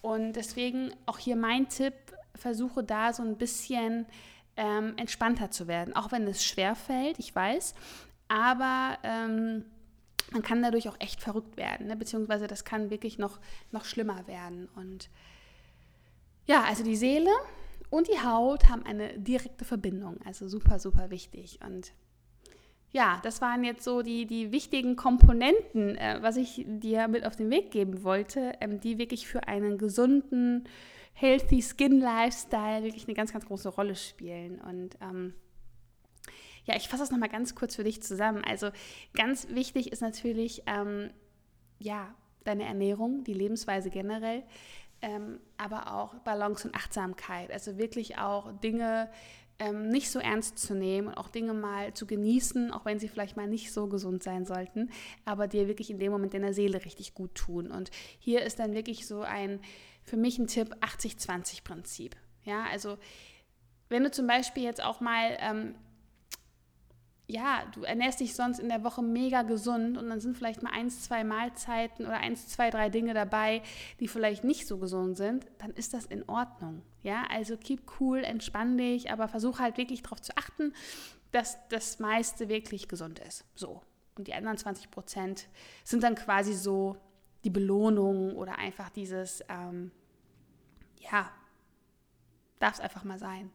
[0.00, 1.94] Und deswegen auch hier mein Tipp,
[2.34, 4.06] versuche da so ein bisschen
[4.56, 5.94] ähm, entspannter zu werden.
[5.94, 7.74] Auch wenn es schwer fällt, ich weiß.
[8.26, 9.64] Aber ähm,
[10.32, 11.86] man kann dadurch auch echt verrückt werden.
[11.86, 11.96] Ne?
[11.96, 13.38] Beziehungsweise das kann wirklich noch,
[13.70, 14.68] noch schlimmer werden.
[14.74, 15.08] Und
[16.46, 17.30] ja, also die Seele
[17.90, 20.18] und die Haut haben eine direkte Verbindung.
[20.24, 21.60] Also super, super wichtig.
[21.64, 21.92] Und
[22.90, 27.36] ja, das waren jetzt so die, die wichtigen Komponenten, äh, was ich dir mit auf
[27.36, 30.68] den Weg geben wollte, ähm, die wirklich für einen gesunden,
[31.14, 34.60] healthy Skin Lifestyle wirklich eine ganz, ganz große Rolle spielen.
[34.60, 35.34] Und ähm,
[36.64, 38.44] ja, ich fasse das nochmal ganz kurz für dich zusammen.
[38.44, 38.70] Also
[39.14, 41.10] ganz wichtig ist natürlich, ähm,
[41.78, 44.42] ja, deine Ernährung, die Lebensweise generell,
[45.00, 47.50] ähm, aber auch Balance und Achtsamkeit.
[47.50, 49.10] Also wirklich auch Dinge
[49.58, 53.08] ähm, nicht so ernst zu nehmen und auch Dinge mal zu genießen, auch wenn sie
[53.08, 54.90] vielleicht mal nicht so gesund sein sollten,
[55.24, 57.70] aber dir wirklich in dem Moment in der Seele richtig gut tun.
[57.70, 59.60] Und hier ist dann wirklich so ein
[60.04, 62.16] für mich ein Tipp 80-20-Prinzip.
[62.44, 62.98] Ja, also
[63.88, 65.76] wenn du zum Beispiel jetzt auch mal ähm,
[67.32, 70.72] ja, du ernährst dich sonst in der Woche mega gesund und dann sind vielleicht mal
[70.72, 73.62] eins, zwei Mahlzeiten oder eins, zwei, drei Dinge dabei,
[74.00, 76.82] die vielleicht nicht so gesund sind, dann ist das in Ordnung.
[77.02, 80.74] Ja, also keep cool, entspann dich, aber versuch halt wirklich darauf zu achten,
[81.30, 83.46] dass das meiste wirklich gesund ist.
[83.54, 83.80] So.
[84.16, 85.48] Und die anderen 20 Prozent
[85.84, 86.98] sind dann quasi so
[87.44, 89.90] die Belohnung oder einfach dieses, ähm,
[90.98, 91.30] ja,
[92.58, 93.50] darf es einfach mal sein.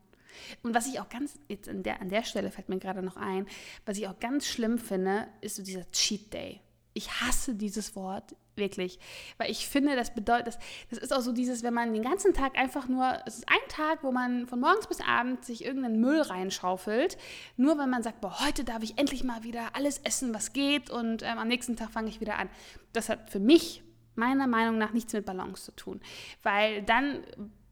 [0.63, 3.18] Und was ich auch ganz, jetzt an der, an der Stelle fällt mir gerade noch
[3.18, 3.48] ein,
[3.86, 6.62] was ich auch ganz schlimm finde, ist so dieser Cheat Day.
[6.94, 9.00] Ich hasse dieses Wort wirklich,
[9.38, 10.60] weil ich finde, das bedeutet, das,
[10.90, 13.70] das ist auch so dieses, wenn man den ganzen Tag einfach nur, es ist ein
[13.70, 17.18] Tag, wo man von morgens bis abends sich irgendeinen Müll reinschaufelt,
[17.56, 20.90] nur wenn man sagt, boah, heute darf ich endlich mal wieder alles essen, was geht
[20.90, 22.50] und ähm, am nächsten Tag fange ich wieder an.
[22.94, 23.84] Das hat für mich
[24.16, 26.02] meiner Meinung nach nichts mit Balance zu tun,
[26.42, 27.24] weil dann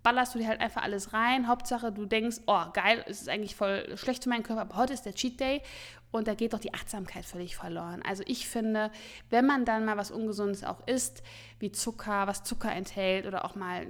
[0.05, 1.47] ballerst du dir halt einfach alles rein.
[1.47, 4.93] Hauptsache, du denkst, oh geil, es ist eigentlich voll schlecht für meinen Körper, aber heute
[4.93, 5.63] ist der Cheat Day
[6.11, 8.03] und da geht doch die Achtsamkeit völlig verloren.
[8.05, 8.91] Also ich finde,
[9.31, 11.23] wenn man dann mal was Ungesundes auch isst,
[11.57, 13.87] wie Zucker, was Zucker enthält oder auch mal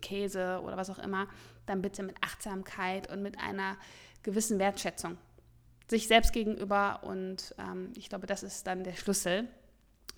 [0.00, 1.26] Käse oder was auch immer,
[1.66, 3.76] dann bitte mit Achtsamkeit und mit einer
[4.22, 5.18] gewissen Wertschätzung
[5.88, 9.48] sich selbst gegenüber und ähm, ich glaube, das ist dann der Schlüssel.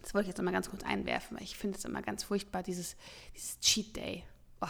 [0.03, 2.63] Das wollte ich jetzt mal ganz kurz einwerfen, weil ich finde es immer ganz furchtbar,
[2.63, 2.97] dieses,
[3.35, 4.25] dieses Cheat Day.
[4.61, 4.67] Oh,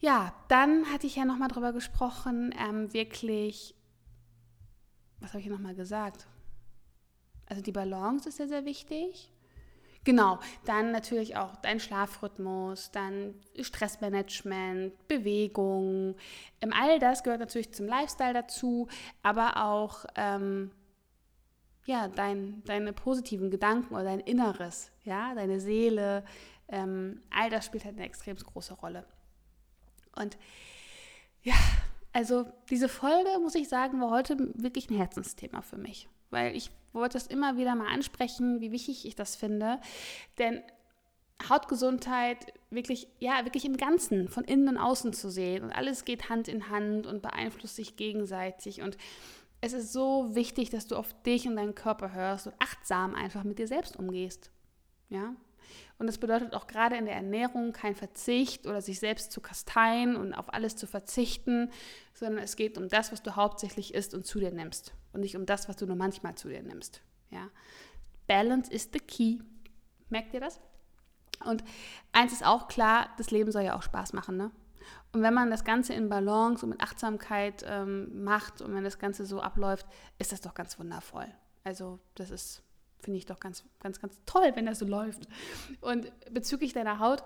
[0.00, 3.74] ja, dann hatte ich ja nochmal drüber gesprochen, ähm, wirklich,
[5.20, 6.26] was habe ich nochmal gesagt?
[7.46, 9.32] Also die Balance ist sehr, sehr wichtig.
[10.04, 16.16] Genau, dann natürlich auch dein Schlafrhythmus, dann Stressmanagement, Bewegung.
[16.60, 18.88] Ähm, all das gehört natürlich zum Lifestyle dazu,
[19.22, 20.70] aber auch ähm,
[21.84, 26.24] ja, dein, deine positiven Gedanken oder dein Inneres, ja, deine Seele.
[26.68, 29.04] Ähm, all das spielt halt eine extrem große Rolle.
[30.18, 30.36] Und
[31.42, 31.54] ja,
[32.12, 36.70] also diese Folge, muss ich sagen, war heute wirklich ein Herzensthema für mich, weil ich
[36.92, 39.80] wollte es immer wieder mal ansprechen, wie wichtig ich das finde,
[40.38, 40.62] denn
[41.48, 45.62] Hautgesundheit wirklich, ja, wirklich im Ganzen, von innen und außen zu sehen.
[45.62, 48.82] Und alles geht Hand in Hand und beeinflusst sich gegenseitig.
[48.82, 48.96] Und
[49.60, 53.44] es ist so wichtig, dass du auf dich und deinen Körper hörst und achtsam einfach
[53.44, 54.50] mit dir selbst umgehst.
[55.10, 55.34] Ja,
[55.98, 60.16] und das bedeutet auch gerade in der Ernährung kein Verzicht oder sich selbst zu kasteien
[60.16, 61.70] und auf alles zu verzichten,
[62.14, 65.36] sondern es geht um das, was du hauptsächlich isst und zu dir nimmst und nicht
[65.36, 67.02] um das, was du nur manchmal zu dir nimmst.
[67.30, 67.48] Ja?
[68.26, 69.38] Balance is the key.
[70.08, 70.60] Merkt ihr das?
[71.44, 71.64] Und
[72.12, 74.36] eins ist auch klar, das Leben soll ja auch Spaß machen.
[74.36, 74.50] Ne?
[75.12, 78.98] Und wenn man das Ganze in Balance und mit Achtsamkeit ähm, macht und wenn das
[78.98, 79.86] Ganze so abläuft,
[80.18, 81.26] ist das doch ganz wundervoll.
[81.64, 82.62] Also das ist
[83.00, 85.28] Finde ich doch ganz, ganz, ganz toll, wenn das so läuft.
[85.80, 87.22] Und bezüglich deiner Haut,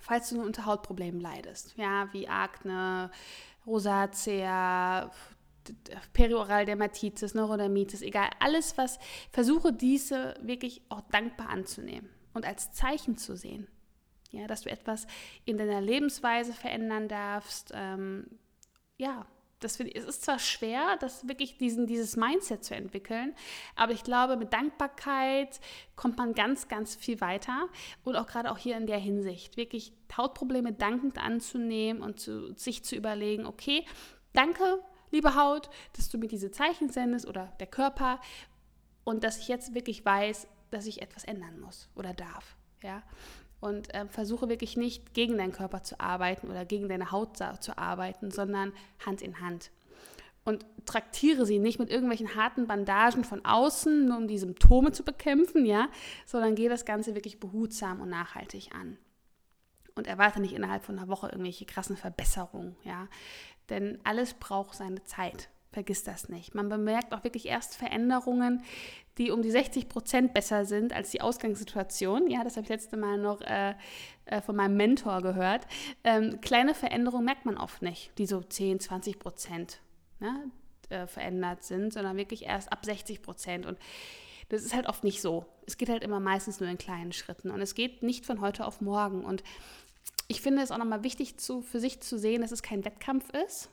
[0.00, 3.10] falls du unter Hautproblemen leidest, ja, wie Akne,
[3.66, 5.10] Rosacea,
[6.12, 8.98] perioral Dermatitis, Neurodermitis, egal, alles, was,
[9.32, 13.66] versuche diese wirklich auch dankbar anzunehmen und als Zeichen zu sehen.
[14.30, 15.06] Ja, dass du etwas
[15.44, 17.72] in deiner Lebensweise verändern darfst.
[17.74, 18.26] Ähm,
[18.98, 19.26] ja,
[19.60, 23.34] das ich, es ist zwar schwer, das wirklich diesen, dieses Mindset zu entwickeln,
[23.74, 25.60] aber ich glaube, mit Dankbarkeit
[25.94, 27.68] kommt man ganz, ganz viel weiter
[28.04, 32.84] und auch gerade auch hier in der Hinsicht, wirklich Hautprobleme dankend anzunehmen und zu, sich
[32.84, 33.84] zu überlegen, okay,
[34.32, 38.20] danke, liebe Haut, dass du mir diese Zeichen sendest oder der Körper
[39.04, 42.56] und dass ich jetzt wirklich weiß, dass ich etwas ändern muss oder darf.
[42.82, 43.02] Ja,
[43.60, 47.78] und äh, versuche wirklich nicht gegen deinen Körper zu arbeiten oder gegen deine Haut zu
[47.78, 48.72] arbeiten, sondern
[49.04, 49.70] Hand in Hand.
[50.44, 55.02] Und traktiere sie nicht mit irgendwelchen harten Bandagen von außen, nur um die Symptome zu
[55.02, 55.88] bekämpfen, ja,
[56.24, 58.96] sondern gehe das Ganze wirklich behutsam und nachhaltig an.
[59.96, 63.08] Und erwarte nicht innerhalb von einer Woche irgendwelche krassen Verbesserungen, ja.
[63.70, 65.48] Denn alles braucht seine Zeit.
[65.76, 66.54] Vergiss das nicht.
[66.54, 68.62] Man bemerkt auch wirklich erst Veränderungen,
[69.18, 72.30] die um die 60 Prozent besser sind als die Ausgangssituation.
[72.30, 73.74] Ja, das habe ich letzte Mal noch äh,
[74.24, 75.66] äh, von meinem Mentor gehört.
[76.02, 79.82] Ähm, kleine Veränderungen merkt man oft nicht, die so 10, 20 Prozent
[80.18, 80.50] ne,
[80.88, 83.66] äh, verändert sind, sondern wirklich erst ab 60 Prozent.
[83.66, 83.78] Und
[84.48, 85.44] das ist halt oft nicht so.
[85.66, 87.50] Es geht halt immer meistens nur in kleinen Schritten.
[87.50, 89.26] Und es geht nicht von heute auf morgen.
[89.26, 89.44] Und
[90.26, 93.28] ich finde es auch nochmal wichtig zu, für sich zu sehen, dass es kein Wettkampf
[93.46, 93.68] ist,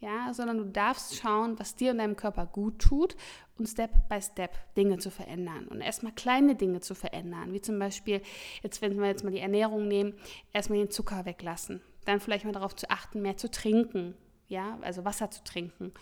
[0.00, 3.16] ja, sondern du darfst schauen, was dir und deinem Körper gut tut
[3.58, 7.78] und Step by Step Dinge zu verändern und erstmal kleine Dinge zu verändern, wie zum
[7.78, 8.22] Beispiel,
[8.62, 10.14] jetzt wenn wir jetzt mal die Ernährung nehmen,
[10.52, 14.14] erstmal den Zucker weglassen, dann vielleicht mal darauf zu achten, mehr zu trinken,
[14.46, 15.92] ja, also Wasser zu trinken,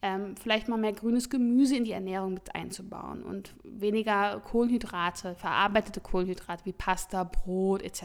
[0.00, 6.00] ähm, vielleicht mal mehr grünes Gemüse in die Ernährung mit einzubauen und weniger Kohlenhydrate, verarbeitete
[6.00, 8.04] Kohlenhydrate wie Pasta, Brot etc.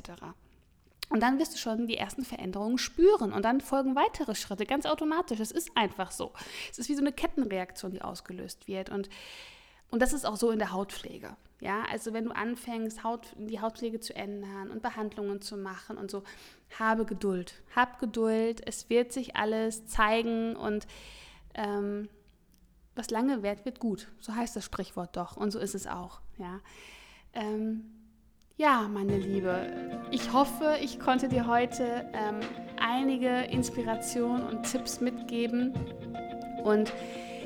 [1.10, 4.86] Und dann wirst du schon die ersten Veränderungen spüren und dann folgen weitere Schritte, ganz
[4.86, 5.40] automatisch.
[5.40, 6.34] Es ist einfach so.
[6.72, 8.90] Es ist wie so eine Kettenreaktion, die ausgelöst wird.
[8.90, 9.10] Und,
[9.92, 11.36] und das ist auch so in der Hautpflege.
[11.62, 16.12] Ja, also wenn du anfängst, Haut, die Hautpflege zu ändern und Behandlungen zu machen und
[16.12, 16.24] so,
[16.78, 17.62] habe Geduld.
[17.76, 18.62] Hab Geduld.
[18.66, 20.86] Es wird sich alles zeigen und
[21.54, 22.10] ähm,
[22.96, 24.08] was lange währt, wird gut.
[24.20, 25.38] So heißt das Sprichwort doch.
[25.38, 26.22] Und so ist es auch.
[26.38, 26.62] Ja.
[27.34, 28.05] Ähm,
[28.58, 29.68] ja, meine Liebe,
[30.12, 32.40] ich hoffe, ich konnte dir heute ähm,
[32.80, 35.74] einige Inspirationen und Tipps mitgeben.
[36.64, 36.94] Und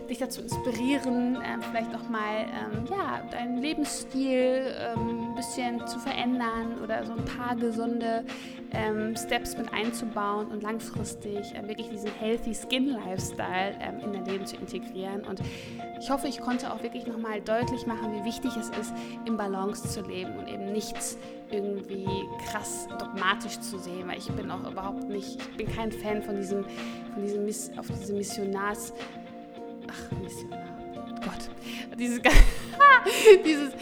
[0.10, 5.99] dich dazu inspirieren, äh, vielleicht auch mal ähm, ja, deinen Lebensstil ähm, ein bisschen zu
[5.99, 8.26] verändern oder so ein paar gesunde
[8.72, 14.26] ähm, Steps mit einzubauen und langfristig äh, wirklich diesen Healthy Skin Lifestyle ähm, in dein
[14.26, 15.24] Leben zu integrieren.
[15.26, 15.41] Und
[15.99, 18.93] ich hoffe, ich konnte auch wirklich nochmal deutlich machen, wie wichtig es ist,
[19.26, 21.18] im Balance zu leben und eben nichts
[21.51, 22.07] irgendwie
[22.45, 26.36] krass dogmatisch zu sehen, weil ich bin auch überhaupt nicht, ich bin kein Fan von
[26.36, 26.64] diesem,
[27.14, 28.93] von diesem auf diesem Missionars
[29.90, 30.60] ach, Missionar.
[31.24, 31.50] Gott.
[31.98, 32.22] Dieses,
[33.46, 33.74] dieses,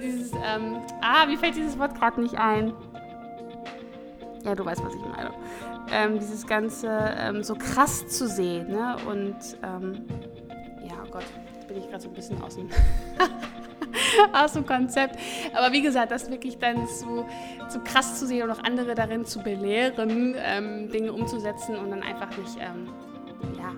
[0.00, 2.72] dieses, ähm, ah, mir fällt dieses Wort gerade nicht ein.
[4.44, 5.32] Ja, du weißt, was ich meine.
[5.90, 6.88] Ähm, dieses Ganze
[7.18, 8.96] ähm, so krass zu sehen, ne?
[9.08, 10.04] Und, ähm,
[10.84, 12.68] ja, oh Gott, jetzt bin ich gerade so ein bisschen aus dem,
[14.32, 15.16] aus dem Konzept.
[15.52, 17.26] Aber wie gesagt, das wirklich dann zu,
[17.68, 22.02] zu krass zu sehen und auch andere darin zu belehren, ähm, Dinge umzusetzen und dann
[22.02, 22.88] einfach nicht, ähm,
[23.58, 23.72] ja,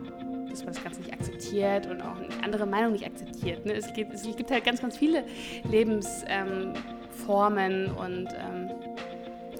[0.58, 3.64] dass man das Ganze nicht akzeptiert und auch eine andere Meinung nicht akzeptiert.
[3.64, 3.74] Ne?
[3.74, 5.24] Es, gibt, es, gibt, halt ganz, ganz viele
[5.70, 8.70] Lebensformen ähm, und ähm,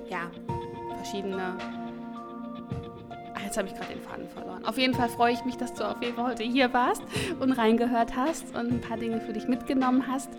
[0.09, 0.30] ja,
[0.96, 1.57] verschiedene.
[3.34, 4.64] Ach, jetzt habe ich gerade den Faden verloren.
[4.64, 7.03] Auf jeden Fall freue ich mich, dass du auf jeden Fall heute hier warst
[7.38, 10.30] und reingehört hast und ein paar Dinge für dich mitgenommen hast.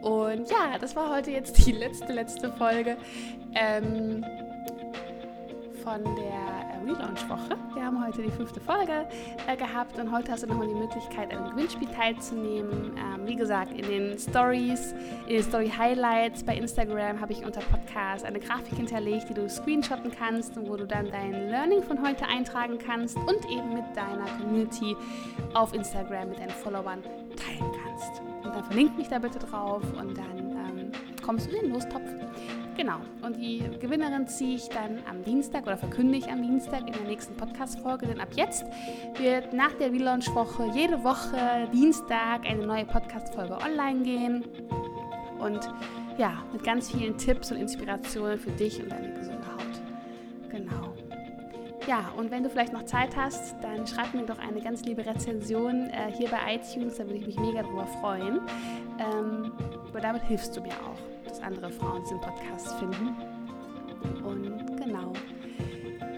[0.00, 2.96] Und ja, das war heute jetzt die letzte, letzte Folge.
[3.54, 4.24] Ähm,
[5.84, 7.58] von der Relaunch-Woche.
[7.74, 9.06] Wir haben heute die fünfte Folge
[9.46, 12.96] äh, gehabt und heute hast du nochmal die Möglichkeit, an einem Gewinnspiel teilzunehmen.
[12.96, 14.94] Ähm, wie gesagt, in den Stories,
[15.26, 20.10] in den Story-Highlights bei Instagram habe ich unter Podcast eine Grafik hinterlegt, die du screenshotten
[20.10, 24.24] kannst und wo du dann dein Learning von heute eintragen kannst und eben mit deiner
[24.38, 24.96] Community
[25.52, 27.02] auf Instagram, mit deinen Followern
[27.36, 28.22] teilen kannst.
[28.42, 32.08] Und dann verlinke mich da bitte drauf und dann ähm, kommst du in den Lostopf.
[32.76, 32.96] Genau.
[33.22, 37.04] Und die Gewinnerin ziehe ich dann am Dienstag oder verkünde ich am Dienstag in der
[37.04, 38.06] nächsten Podcast-Folge.
[38.06, 38.64] Denn ab jetzt
[39.16, 44.44] wird nach der Relaunch-Woche jede Woche Dienstag eine neue Podcast-Folge online gehen.
[45.38, 45.60] Und
[46.18, 50.50] ja, mit ganz vielen Tipps und Inspirationen für dich und deine gesunde Haut.
[50.50, 50.94] Genau.
[51.86, 55.04] Ja, und wenn du vielleicht noch Zeit hast, dann schreib mir doch eine ganz liebe
[55.04, 58.40] Rezension äh, hier bei iTunes, da würde ich mich mega drüber freuen.
[58.98, 59.52] Ähm,
[59.92, 63.16] weil damit hilfst du mir auch dass andere Frauen diesen Podcast finden.
[64.24, 65.12] Und genau.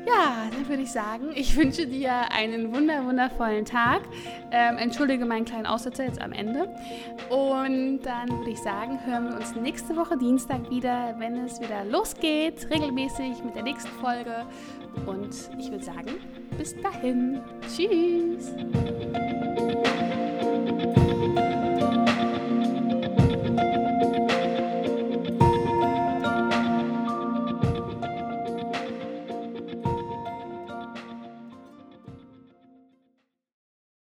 [0.07, 4.03] Ja, dann würde ich sagen, ich wünsche dir einen wunder wundervollen Tag.
[4.53, 6.69] Ähm, entschuldige meinen kleinen Aussetzer jetzt am Ende.
[7.29, 11.85] Und dann würde ich sagen, hören wir uns nächste Woche Dienstag wieder, wenn es wieder
[11.85, 14.47] losgeht, regelmäßig mit der nächsten Folge.
[15.07, 16.13] Und ich würde sagen,
[16.57, 17.41] bis dahin.
[17.63, 18.55] Tschüss.